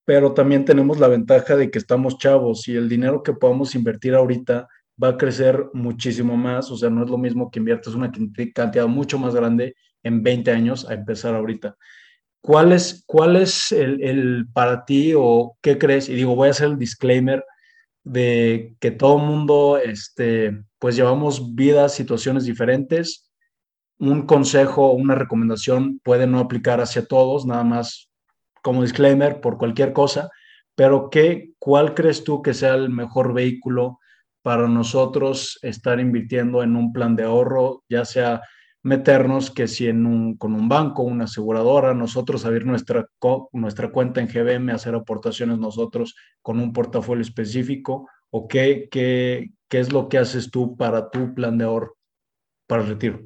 [0.04, 4.14] pero también tenemos la ventaja de que estamos chavos y el dinero que podamos invertir
[4.14, 4.68] ahorita
[5.02, 8.12] va a crecer muchísimo más, o sea, no es lo mismo que inviertas una
[8.54, 11.76] cantidad mucho más grande en 20 años a empezar ahorita.
[12.40, 16.10] ¿Cuál es, el para ti o qué crees?
[16.10, 17.42] Y digo, voy a hacer el disclaimer,
[18.04, 23.30] de que todo mundo, este, pues llevamos vidas, situaciones diferentes.
[23.98, 28.10] Un consejo una recomendación puede no aplicar hacia todos, nada más
[28.62, 30.30] como disclaimer por cualquier cosa,
[30.74, 34.00] pero ¿qué, ¿cuál crees tú que sea el mejor vehículo
[34.42, 38.42] para nosotros estar invirtiendo en un plan de ahorro, ya sea
[38.84, 43.08] meternos que si en un, con un banco, una aseguradora, nosotros abrir nuestra,
[43.52, 49.80] nuestra cuenta en GBM, hacer aportaciones nosotros con un portafolio específico, o qué, qué, qué
[49.80, 51.96] es lo que haces tú para tu plan de ahorro,
[52.66, 53.20] para el retiro.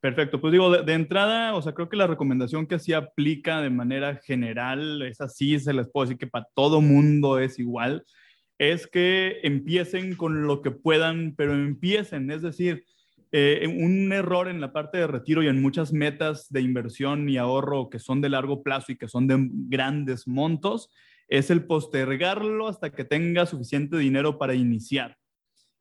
[0.00, 3.70] Perfecto, pues digo, de, entrada, o sea, creo que la recomendación que sí aplica de
[3.70, 8.04] manera general, es así, se les puedo decir que para todo mundo es igual,
[8.58, 12.84] es que empiecen con lo que puedan, pero empiecen, es decir,
[13.38, 17.36] eh, un error en la parte de retiro y en muchas metas de inversión y
[17.36, 19.36] ahorro que son de largo plazo y que son de
[19.68, 20.88] grandes montos
[21.28, 25.18] es el postergarlo hasta que tenga suficiente dinero para iniciar.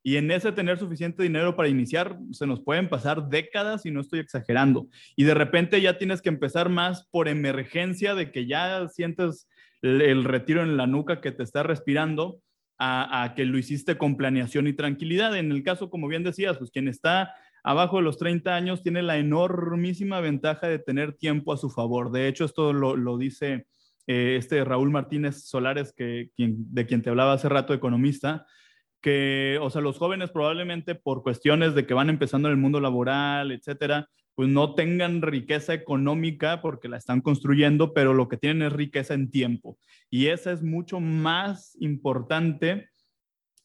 [0.03, 4.01] Y en ese tener suficiente dinero para iniciar, se nos pueden pasar décadas y no
[4.01, 4.89] estoy exagerando.
[5.15, 9.47] Y de repente ya tienes que empezar más por emergencia de que ya sientes
[9.81, 12.41] el retiro en la nuca que te está respirando
[12.77, 15.35] a, que lo hiciste con planeación y tranquilidad.
[15.37, 17.33] En el caso, como bien decías, pues quien está
[17.65, 22.11] abajo de los 30 años tiene la enormísima ventaja de tener tiempo a su favor.
[22.11, 23.65] De hecho, esto lo, dice
[24.05, 28.45] eh, este Raúl Martínez Solares, que, de quien te hablaba hace rato, economista,
[29.01, 32.79] que, o sea, los jóvenes probablemente por cuestiones de que van empezando en el mundo
[32.79, 38.67] laboral, etcétera, pues no tengan riqueza económica porque la están construyendo, pero lo que tienen
[38.67, 39.79] es riqueza en tiempo.
[40.11, 42.89] Y esa es mucho más importante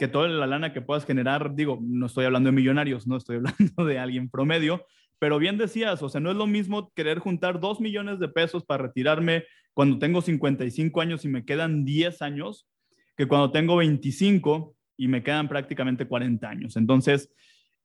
[0.00, 1.54] que toda la lana que puedas generar.
[1.54, 4.86] Digo, no estoy hablando de millonarios, no estoy hablando de alguien promedio,
[5.18, 8.64] pero bien decías, o sea, no es lo mismo querer juntar dos millones de pesos
[8.64, 9.44] para retirarme
[9.74, 12.66] cuando tengo 55 años y me quedan 10 años,
[13.14, 16.76] que cuando tengo 25 y me quedan prácticamente 40 años.
[16.78, 17.30] Entonces,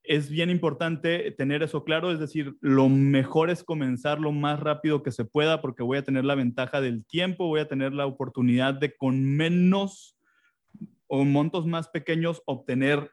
[0.04, 5.04] es bien importante tener eso claro, es decir, lo mejor es comenzar lo más rápido
[5.04, 8.06] que se pueda porque voy a tener la ventaja del tiempo, voy a tener la
[8.06, 10.15] oportunidad de con menos
[11.16, 13.12] o montos más pequeños obtener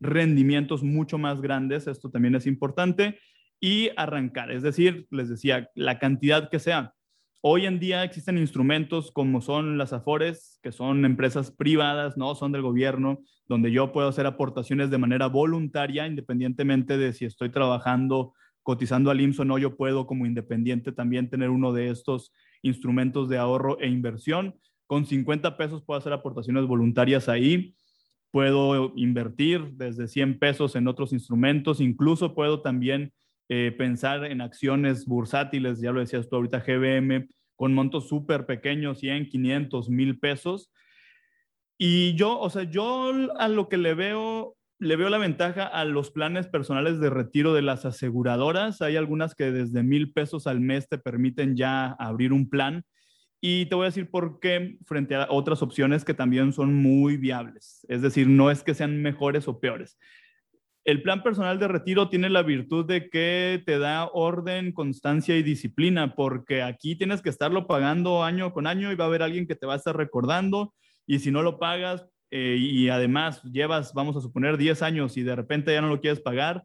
[0.00, 3.18] rendimientos mucho más grandes, esto también es importante,
[3.60, 6.94] y arrancar, es decir, les decía, la cantidad que sea.
[7.40, 12.52] Hoy en día existen instrumentos como son las AFORES, que son empresas privadas, no son
[12.52, 18.32] del gobierno, donde yo puedo hacer aportaciones de manera voluntaria, independientemente de si estoy trabajando,
[18.62, 22.32] cotizando al IMSS o no, yo puedo como independiente también tener uno de estos
[22.62, 24.54] instrumentos de ahorro e inversión.
[24.86, 27.74] Con 50 pesos puedo hacer aportaciones voluntarias ahí,
[28.30, 33.12] puedo invertir desde 100 pesos en otros instrumentos, incluso puedo también
[33.48, 38.98] eh, pensar en acciones bursátiles, ya lo decías tú ahorita, GBM, con montos súper pequeños,
[39.00, 40.72] 100, 500, 1000 pesos.
[41.78, 45.84] Y yo, o sea, yo a lo que le veo, le veo la ventaja a
[45.84, 48.80] los planes personales de retiro de las aseguradoras.
[48.80, 52.84] Hay algunas que desde mil pesos al mes te permiten ya abrir un plan.
[53.46, 57.18] Y te voy a decir por qué frente a otras opciones que también son muy
[57.18, 57.84] viables.
[57.90, 59.98] Es decir, no es que sean mejores o peores.
[60.82, 65.42] El plan personal de retiro tiene la virtud de que te da orden, constancia y
[65.42, 69.46] disciplina, porque aquí tienes que estarlo pagando año con año y va a haber alguien
[69.46, 70.72] que te va a estar recordando
[71.06, 75.22] y si no lo pagas eh, y además llevas, vamos a suponer, 10 años y
[75.22, 76.64] de repente ya no lo quieres pagar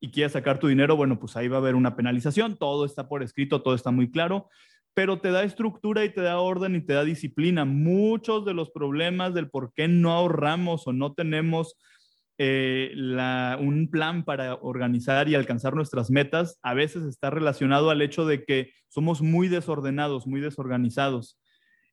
[0.00, 3.08] y quieres sacar tu dinero, bueno, pues ahí va a haber una penalización, todo está
[3.08, 4.50] por escrito, todo está muy claro,
[4.94, 7.64] pero te da estructura y te da orden y te da disciplina.
[7.64, 11.76] Muchos de los problemas del por qué no ahorramos o no tenemos
[12.42, 12.94] eh,
[13.60, 18.44] un plan para organizar y alcanzar nuestras metas a veces está relacionado al hecho de
[18.44, 21.38] que somos muy desordenados, muy desorganizados.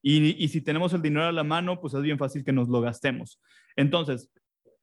[0.02, 2.80] Y, si tenemos el dinero a la mano, pues es bien fácil que nos lo
[2.80, 3.41] gastemos.
[3.76, 4.32] Entonces,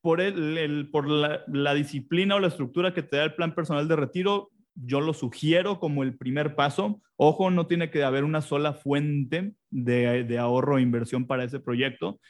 [0.02, 5.00] por, la, disciplina o la estructura que te da el plan personal de retiro, yo
[5.00, 7.00] lo sugiero como el primer paso.
[7.16, 11.60] Ojo, no tiene que haber una sola fuente de, de ahorro o inversión para ese
[11.60, 12.20] proyecto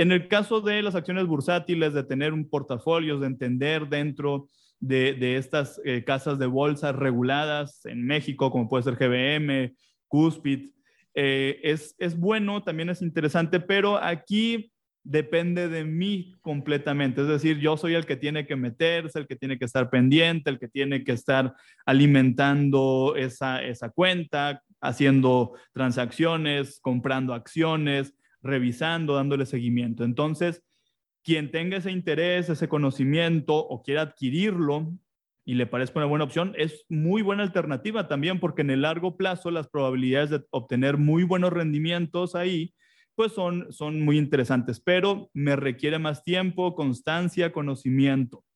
[0.00, 4.48] en el caso de las acciones bursátiles, de tener un portafolio, de entender dentro
[4.78, 9.74] de, estas eh, casas de bolsa reguladas en México, como puede ser GBM,
[10.08, 10.70] Cuspid,
[11.14, 14.72] eh, es, es bueno, también es interesante, pero aquí
[15.02, 17.22] depende de mí completamente.
[17.22, 20.50] Es decir, yo soy el que tiene que meterse, el que tiene que estar pendiente,
[20.50, 21.54] el que tiene que estar
[21.86, 30.04] alimentando esa, esa cuenta, haciendo transacciones, comprando acciones, revisando, dándole seguimiento.
[30.04, 30.62] Entonces,
[31.22, 34.92] quien tenga ese interés, ese conocimiento o quiera adquirirlo
[35.44, 39.16] y le parezca una buena opción, es muy buena alternativa también porque en el largo
[39.16, 42.74] plazo las probabilidades de obtener muy buenos rendimientos ahí
[43.20, 48.46] pues son, muy interesantes, pero me requiere más tiempo, constancia, conocimiento.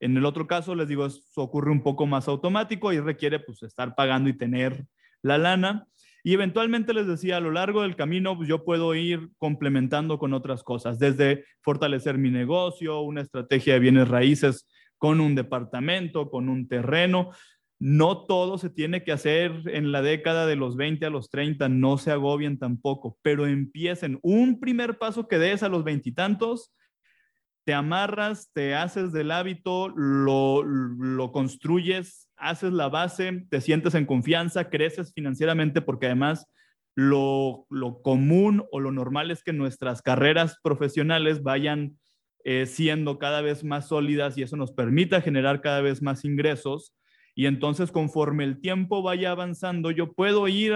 [0.00, 3.62] En el otro caso, les digo, eso ocurre un poco más automático y requiere pues
[3.62, 4.84] estar pagando y tener
[5.22, 5.86] la lana.
[6.24, 10.34] Y eventualmente les decía, a lo largo del camino pues, yo puedo ir complementando con
[10.34, 14.66] otras cosas, desde fortalecer mi negocio, una estrategia de bienes raíces
[14.96, 17.30] con un departamento, con un terreno.
[17.78, 21.68] No todo se tiene que hacer en la década de los 20 a los 30,
[21.68, 24.18] no se agobien tampoco, pero empiecen.
[24.22, 26.72] Un primer paso que des a los veintitantos,
[27.64, 34.06] te amarras, te haces del hábito, lo, lo construyes haces la base, te sientes en
[34.06, 36.46] confianza, creces financieramente porque además
[36.94, 37.66] lo,
[38.02, 41.98] común o lo normal es que nuestras carreras profesionales vayan
[42.44, 46.94] eh, siendo cada vez más sólidas y eso nos permita generar cada vez más ingresos.
[47.38, 50.74] Y entonces conforme el tiempo vaya avanzando, yo puedo ir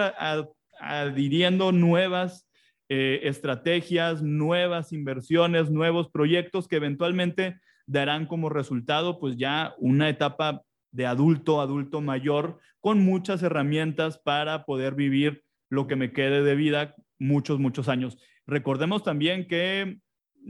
[0.78, 2.48] adhiriendo nuevas
[2.88, 7.58] eh, estrategias, nuevas inversiones, nuevos proyectos que eventualmente
[7.88, 14.64] darán como resultado pues ya una etapa de adulto, adulto mayor, con muchas herramientas para
[14.64, 18.18] poder vivir lo que me quede de vida muchos, muchos años.
[18.46, 19.98] Recordemos también que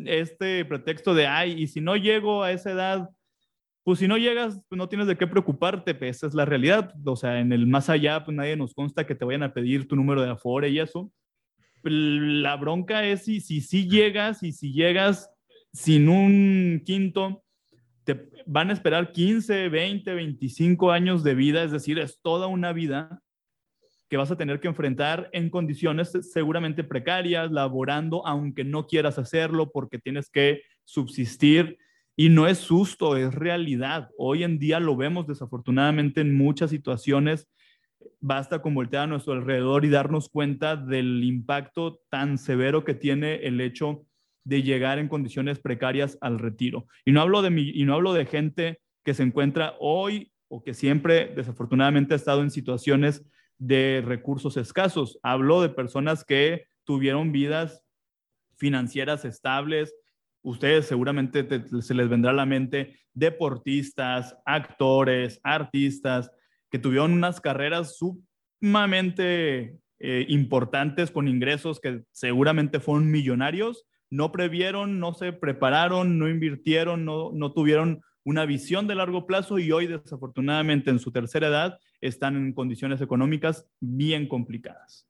[0.05, 3.09] este pretexto de, ay, y si no llego a esa edad,
[3.85, 6.95] pues si no llegas, pues no tienes de qué preocuparte, pues esa es la realidad.
[7.05, 9.89] O sea, en el más allá, pues nadie nos consta que te vayan a pedir
[9.89, 11.12] tu número de Afore y eso.
[11.83, 15.30] La bronca es si, si, si llegas y si llegas
[15.72, 17.43] sin un quinto,
[18.05, 22.72] te van a esperar 15, 20, 25 años de vida, es decir, es toda una
[22.72, 23.22] vida
[24.09, 29.70] que vas a tener que enfrentar en condiciones seguramente precarias, laborando, aunque no quieras hacerlo
[29.72, 31.78] porque tienes que subsistir.
[32.17, 34.11] Y no es susto, es realidad.
[34.19, 37.49] Hoy en día lo vemos desafortunadamente en muchas situaciones.
[38.21, 43.37] Basta con voltear a nuestro alrededor y darnos cuenta del impacto tan severo que tiene
[43.47, 44.05] el hecho
[44.45, 46.87] de llegar en condiciones precarias al retiro.
[47.05, 50.63] Y no hablo de, mi, y no hablo de gente que se encuentra hoy o
[50.63, 53.25] que siempre desafortunadamente ha estado en situaciones
[53.59, 55.19] de recursos escasos.
[55.23, 57.83] Hablo de personas que tuvieron vidas
[58.57, 59.95] financieras estables.
[60.43, 61.47] Ustedes seguramente
[61.80, 66.30] se les vendrá a la mente deportistas, actores, artistas,
[66.70, 75.01] que tuvieron unas carreras sumamente eh, importantes con ingresos que seguramente fueron millonarios no previeron,
[75.01, 79.86] no se prepararon, no invirtieron, no, no tuvieron una visión de largo plazo y hoy
[79.86, 85.09] desafortunadamente en su tercera edad están en condiciones económicas bien complicadas.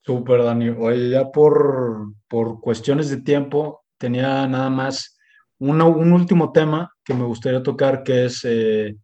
[0.00, 0.70] Súper, Dani.
[0.70, 5.16] Oye, ya por, por cuestiones de tiempo, tenía nada más
[5.58, 8.98] un último tema que me gustaría tocar, que es, eh,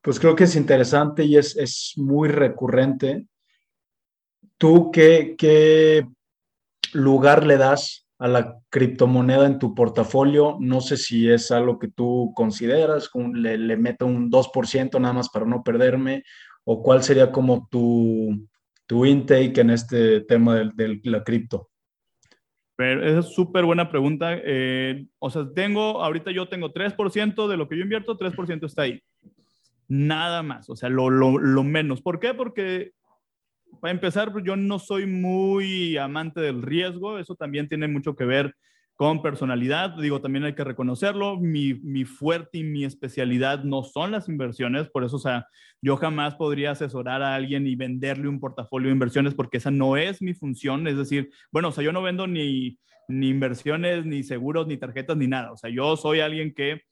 [0.00, 3.26] pues creo que es interesante y es, es muy recurrente.
[4.56, 6.06] ¿Tú qué, qué
[6.92, 10.58] lugar le das a la criptomoneda en tu portafolio?
[10.60, 15.44] No sé si es algo que tú consideras, le, meto un 2% nada más para
[15.44, 16.22] no perderme,
[16.62, 18.46] o cuál sería como tu,
[18.86, 21.70] tu intake en este tema de, la cripto?
[22.78, 24.38] Pero esa es súper buena pregunta.
[24.40, 28.82] Eh, o sea, tengo, ahorita yo tengo 3% de lo que yo invierto, 3% está
[28.82, 29.02] ahí.
[29.88, 32.00] Nada más, o sea, lo, lo, lo menos.
[32.00, 32.34] ¿Por qué?
[32.34, 32.92] Porque
[33.80, 38.54] para empezar, yo no soy muy amante del riesgo, eso también tiene mucho que ver
[38.98, 39.96] con personalidad.
[39.96, 41.38] Digo, también hay que reconocerlo.
[41.38, 45.46] Mi, mi, fuerte y mi especialidad no son las inversiones, por eso, o sea,
[45.80, 49.96] yo jamás podría asesorar a alguien y venderle un portafolio de inversiones porque esa no
[49.96, 50.88] es mi función.
[50.88, 55.16] Es decir, bueno, o sea, yo no vendo ni, ni inversiones, ni seguros, ni tarjetas,
[55.16, 55.52] ni nada.
[55.52, 56.82] O sea, yo soy alguien que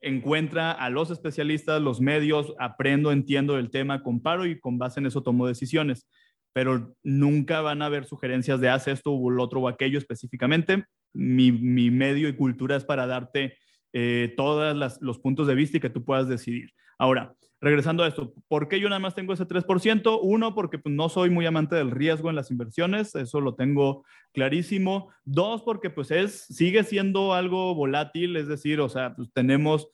[0.00, 5.06] encuentra a los especialistas, los medios, aprendo, entiendo el tema, comparo y con base en
[5.06, 6.08] eso tomo decisiones.
[6.52, 10.84] Pero nunca van a haber sugerencias de haz esto o lo otro o aquello específicamente
[11.12, 13.56] mi, medio y cultura es para darte
[13.92, 16.70] eh, todos los puntos de vista y que tú puedas decidir.
[16.98, 20.18] Ahora, regresando a esto, ¿por qué yo nada más tengo ese 3%?
[20.22, 24.04] Uno, porque pues, no soy muy amante del riesgo en las inversiones, eso lo tengo
[24.32, 25.10] clarísimo.
[25.24, 29.88] Dos, porque pues es, sigue siendo algo volátil, es decir, o sea, pues, tenemos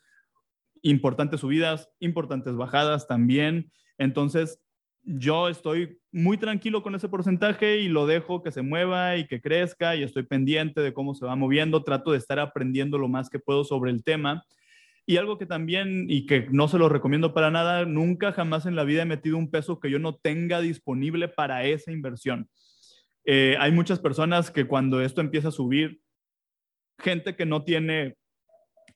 [0.83, 3.73] importantes subidas, importantes bajadas también.
[3.99, 4.61] Entonces,
[5.11, 9.41] yo estoy muy tranquilo con ese porcentaje y lo dejo que se mueva y que
[9.41, 13.31] crezca y estoy pendiente de cómo se va moviendo, trato de estar aprendiendo lo más
[13.31, 14.45] que puedo sobre el tema.
[15.07, 18.77] Y algo que también, y que no se lo recomiendo para nada, nunca jamás en
[18.77, 22.51] la vida he metido un peso que yo no tenga disponible para esa inversión.
[23.25, 26.03] Eh, hay muchas personas que cuando esto empieza a subir,
[26.99, 28.17] gente que no tiene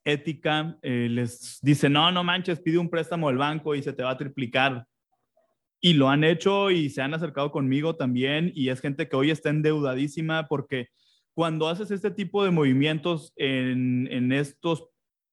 [0.05, 4.03] ética, eh, les dice, no, no manches, pide un préstamo del banco y se te
[4.03, 4.87] va a triplicar
[5.85, 9.33] y lo han hecho y se han acercado conmigo también y es gente que hoy
[9.33, 10.89] está endeudadísima porque
[11.35, 14.89] cuando haces este tipo de movimientos en, en estos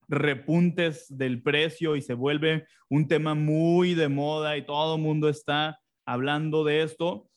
[0.08, 5.30] repuntes del precio y se vuelve un tema muy de moda y todo el mundo
[5.30, 7.30] está hablando de esto,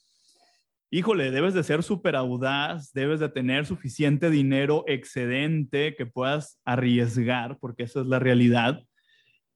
[0.91, 7.59] híjole, debes de ser súper audaz, debes de tener suficiente dinero excedente que puedas arriesgar,
[7.61, 8.83] porque esa es la realidad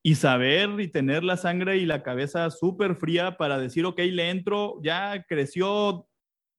[0.06, 4.30] y saber y tener la sangre y la cabeza súper fría para decir, ok, le
[4.30, 6.06] entro, ya creció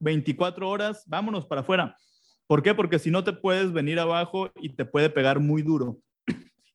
[0.01, 1.95] 24 horas, vámonos para afuera.
[2.45, 2.75] ¿Por qué?
[2.75, 5.97] Porque si no te puedes venir abajo y te puede pegar muy duro.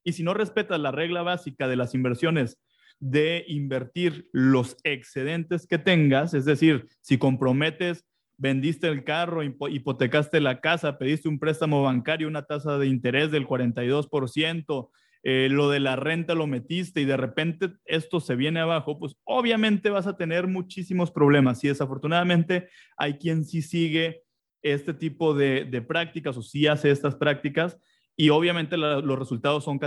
[0.02, 2.58] Y si no respetas la regla básica de las inversiones
[2.98, 8.06] de invertir los excedentes que tengas, es decir, si comprometes,
[8.38, 13.46] vendiste el carro, hipotecaste la casa, pediste un préstamo bancario, una tasa de interés del
[13.46, 14.88] 42%,
[15.24, 19.16] eh, lo de la renta lo metiste y de repente esto se viene abajo, pues
[19.22, 24.24] obviamente vas a tener muchísimos problemas y desafortunadamente hay quien sí sigue
[24.62, 27.78] este tipo de, prácticas o sí hace estas prácticas
[28.16, 29.78] y obviamente los resultados son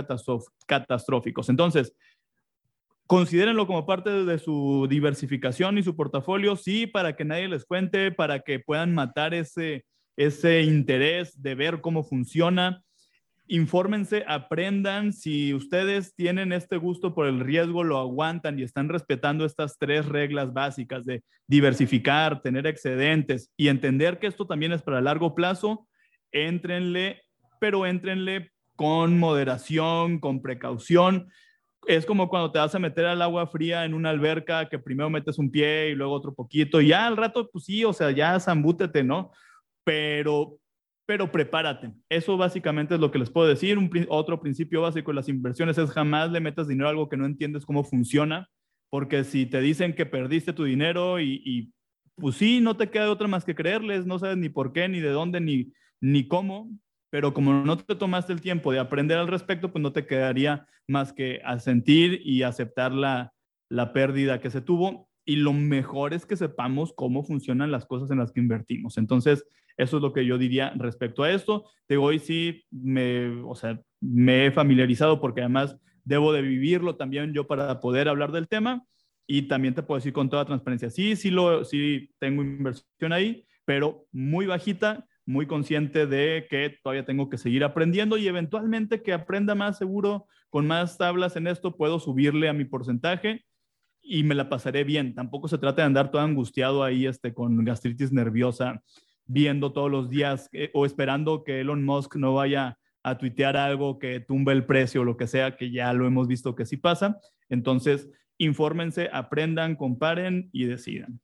[0.66, 1.48] catastróficos.
[1.48, 1.94] Entonces,
[3.06, 8.10] considérenlo como parte de su diversificación y su portafolio, sí, para que nadie les cuente,
[8.10, 9.84] para que puedan matar ese,
[10.16, 12.82] ese interés de ver cómo funciona
[13.48, 15.12] infórmense, aprendan.
[15.12, 20.06] Si ustedes tienen este gusto por el riesgo, lo aguantan y están respetando estas tres
[20.06, 25.86] reglas básicas de diversificar, tener excedentes y entender que esto también es para largo plazo,
[26.32, 27.22] éntrenle,
[27.60, 31.28] pero éntrenle con moderación, con precaución.
[31.86, 35.08] Es como cuando te vas a meter al agua fría en una alberca que primero
[35.08, 38.10] metes un pie y luego otro poquito y ya al rato, pues sí, o sea,
[38.10, 39.30] ya zambútete, ¿no?
[39.84, 40.58] Pero
[41.06, 41.92] pero prepárate.
[42.08, 43.78] Eso básicamente es lo que les puedo decir.
[43.78, 47.16] Un, otro principio básico de las inversiones es jamás le metas dinero a algo que
[47.16, 48.50] no entiendes cómo funciona,
[48.90, 51.72] porque si te dicen que perdiste tu dinero y,
[52.16, 55.00] pues sí, no te queda otra más que creerles, no sabes ni por qué, ni
[55.00, 56.70] de dónde, ni, ni cómo,
[57.10, 60.66] pero como no te tomaste el tiempo de aprender al respecto, pues no te quedaría
[60.88, 63.32] más que asentir y aceptar la,
[63.70, 65.08] la pérdida que se tuvo.
[65.24, 68.96] Y lo mejor es que sepamos cómo funcionan las cosas en las que invertimos.
[68.96, 69.44] Entonces,
[69.76, 71.64] eso es lo que yo diría respecto a esto.
[71.88, 77.32] De hoy sí me, o sea, me he familiarizado porque además debo de vivirlo también
[77.34, 78.84] yo para poder hablar del tema.
[79.26, 83.44] Y también te puedo decir con toda transparencia, sí, sí, lo, sí tengo inversión ahí,
[83.64, 89.12] pero muy bajita, muy consciente de que todavía tengo que seguir aprendiendo y eventualmente que
[89.12, 93.44] aprenda más seguro, con más tablas en esto, puedo subirle a mi porcentaje
[94.00, 95.14] y me la pasaré bien.
[95.14, 98.82] Tampoco se trata de andar todo angustiado ahí este, con gastritis nerviosa,
[99.26, 103.98] viendo todos los días eh, o esperando que Elon Musk no vaya a tuitear algo
[103.98, 106.76] que tumbe el precio o lo que sea, que ya lo hemos visto que sí
[106.76, 107.20] pasa.
[107.48, 108.08] Entonces,
[108.38, 111.20] infórmense, aprendan, comparen y decidan.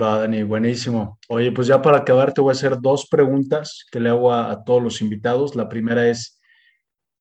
[0.00, 1.18] Va, Dani, buenísimo.
[1.28, 4.62] Oye, pues ya para acabar te voy a hacer dos preguntas que le hago a,
[4.64, 5.56] todos los invitados.
[5.56, 6.40] La primera es,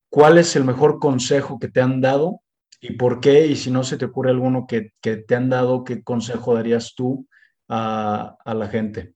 [0.10, 2.42] ¿cuál es el mejor consejo que te han dado
[2.80, 3.48] y por qué?
[3.48, 7.28] Y si no se te ocurre alguno que, te han dado, ¿qué consejo darías tú
[7.68, 9.16] a, a la gente?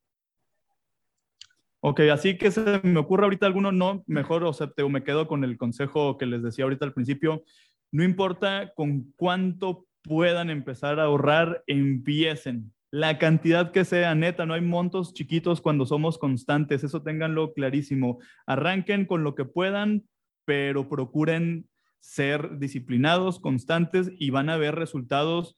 [1.85, 5.27] Ok, así que se me ocurre ahorita alguno, no, mejor, o sea, te, me quedo
[5.27, 7.43] con el consejo que les decía ahorita al principio.
[7.91, 12.73] No importa con cuánto puedan empezar a ahorrar, empiecen.
[12.89, 18.19] La cantidad que sea, neta, no hay montos chiquitos cuando somos constantes, eso ténganlo clarísimo.
[18.45, 20.05] Arranquen con lo que puedan,
[20.45, 21.67] pero procuren
[21.99, 25.57] ser disciplinados, constantes y van a ver resultados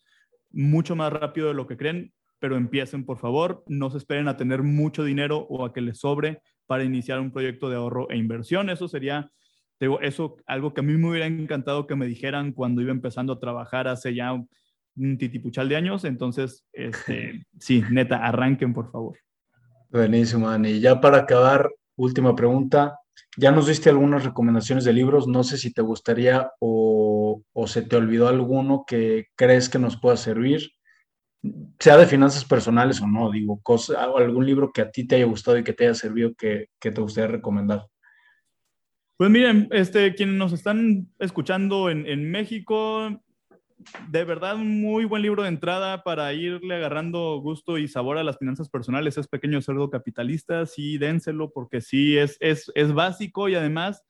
[0.49, 2.15] mucho más rápido de lo que creen
[2.45, 3.63] pero empiecen, por favor.
[3.65, 7.31] No se esperen a tener mucho dinero o a que les sobre para iniciar un
[7.31, 8.69] proyecto de ahorro e inversión.
[8.69, 9.31] Eso sería,
[9.79, 13.33] digo, eso algo que a mí me hubiera encantado que me dijeran cuando iba empezando
[13.33, 16.05] a trabajar hace ya un titipuchal de años.
[16.05, 19.17] Entonces, este, sí, neta, arranquen, por favor.
[19.89, 20.79] Buenísimo, Dani.
[20.79, 22.99] Ya para acabar, última pregunta.
[23.37, 25.27] Ya nos diste algunas recomendaciones de libros.
[25.27, 29.99] No sé si te gustaría o, o se te olvidó alguno que crees que nos
[29.99, 30.69] pueda servir
[31.79, 35.25] sea de finanzas personales o no, digo, cosa, algún libro que a ti te haya
[35.25, 37.87] gustado y que te haya servido que, te gustaría recomendar.
[39.17, 43.21] Pues miren, este, quienes nos están escuchando en, en, México,
[44.09, 48.23] de verdad, un muy buen libro de entrada para irle agarrando gusto y sabor a
[48.23, 53.47] las finanzas personales es Pequeño Cerdo Capitalista, sí, dénselo porque sí, es, es, es básico
[53.47, 54.03] y además,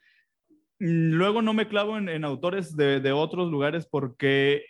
[0.80, 4.64] mm, luego no me clavo en, en autores de, de otros lugares porque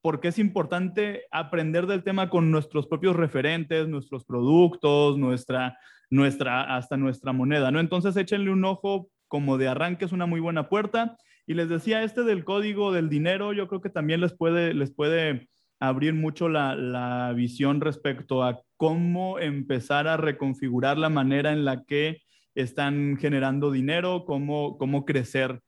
[0.00, 5.78] porque es importante aprender del tema con nuestros propios referentes, nuestros productos, nuestra,
[6.10, 7.80] nuestra, hasta nuestra moneda, ¿no?
[7.80, 11.16] Entonces échenle un ojo como de arranque, es una muy buena puerta.
[11.46, 14.92] Y les decía, este del código del dinero, yo creo que también les puede, les
[14.92, 15.48] puede
[15.80, 21.84] abrir mucho la, la visión respecto a cómo empezar a reconfigurar la manera en la
[21.84, 22.22] que
[22.54, 25.60] están generando dinero, cómo, cómo crecer.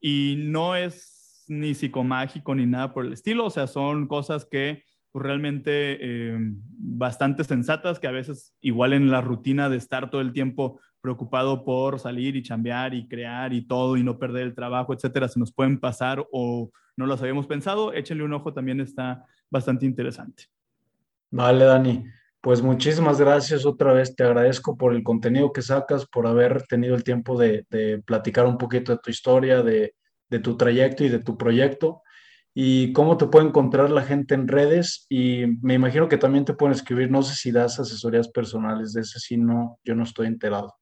[0.00, 1.19] Y no es
[1.50, 6.38] ni psicomágico ni nada por el estilo, o sea, son cosas que pues, realmente eh,
[6.38, 11.64] bastante sensatas que a veces igual en la rutina de estar todo el tiempo preocupado
[11.64, 15.40] por salir y chambear y crear y todo y no perder el trabajo, etcétera, se
[15.40, 20.44] nos pueden pasar o no los habíamos pensado, échenle un ojo, también está bastante interesante.
[21.32, 22.04] Vale, Dani.
[22.40, 24.14] Pues muchísimas gracias otra vez.
[24.14, 27.66] Te agradezco por el contenido que sacas, por haber tenido el tiempo de
[28.06, 29.94] platicar un poquito de tu historia, de,
[30.30, 32.02] de tu trayecto y de tu proyecto
[32.54, 36.54] y cómo te puede encontrar la gente en redes y me imagino que también te
[36.54, 40.26] pueden escribir, no sé si das asesorías personales, de ese sí no, yo no estoy
[40.26, 40.74] enterado.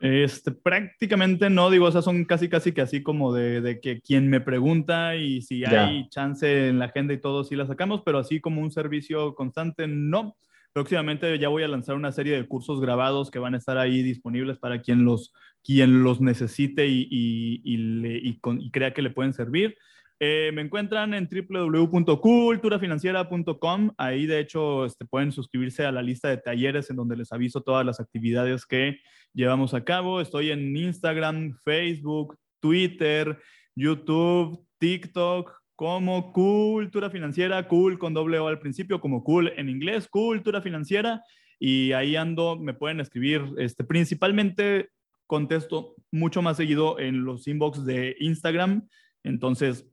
[0.00, 4.40] Este, prácticamente no, digo, esas son casi, casi que así como de, que quien me
[4.40, 8.40] pregunta y si hay chance en la agenda y todo, sí la sacamos, pero así
[8.40, 10.36] como un servicio constante, no.
[10.72, 14.02] Próximamente ya voy a lanzar una serie de cursos grabados que van a estar ahí
[14.02, 19.76] disponibles para quien los, quien los necesite y, y, crea que le pueden servir.
[20.18, 23.90] Eh, me encuentran en www.culturafinanciera.com.
[23.98, 27.60] Ahí, de hecho, este, pueden suscribirse a la lista de talleres en donde les aviso
[27.60, 29.00] todas las actividades que
[29.34, 30.20] llevamos a cabo.
[30.20, 33.36] Estoy en Instagram, Facebook, Twitter,
[33.74, 40.08] YouTube, TikTok, como Cultura Financiera, cool con doble O al principio, como cool en inglés,
[40.08, 41.22] Cultura Financiera,
[41.58, 44.90] y ahí ando, me pueden escribir, este, principalmente
[45.26, 48.88] contesto mucho más seguido en los inbox de Instagram,
[49.22, 49.86] entonces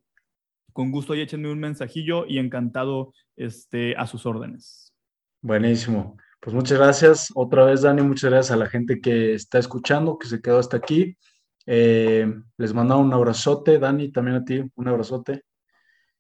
[0.73, 4.93] con gusto y échenme un mensajillo y encantado este, a sus órdenes.
[5.41, 6.17] Buenísimo.
[6.39, 8.01] Pues muchas gracias otra vez, Dani.
[8.01, 11.17] Muchas gracias a la gente que está escuchando, que se quedó hasta aquí.
[11.65, 15.43] Eh, les mando un abrazote, Dani, también a ti, un abrazote.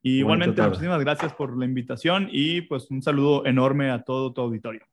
[0.01, 4.41] Y igualmente, muchísimas gracias por la invitación y pues un saludo enorme a todo tu
[4.41, 4.85] auditorio.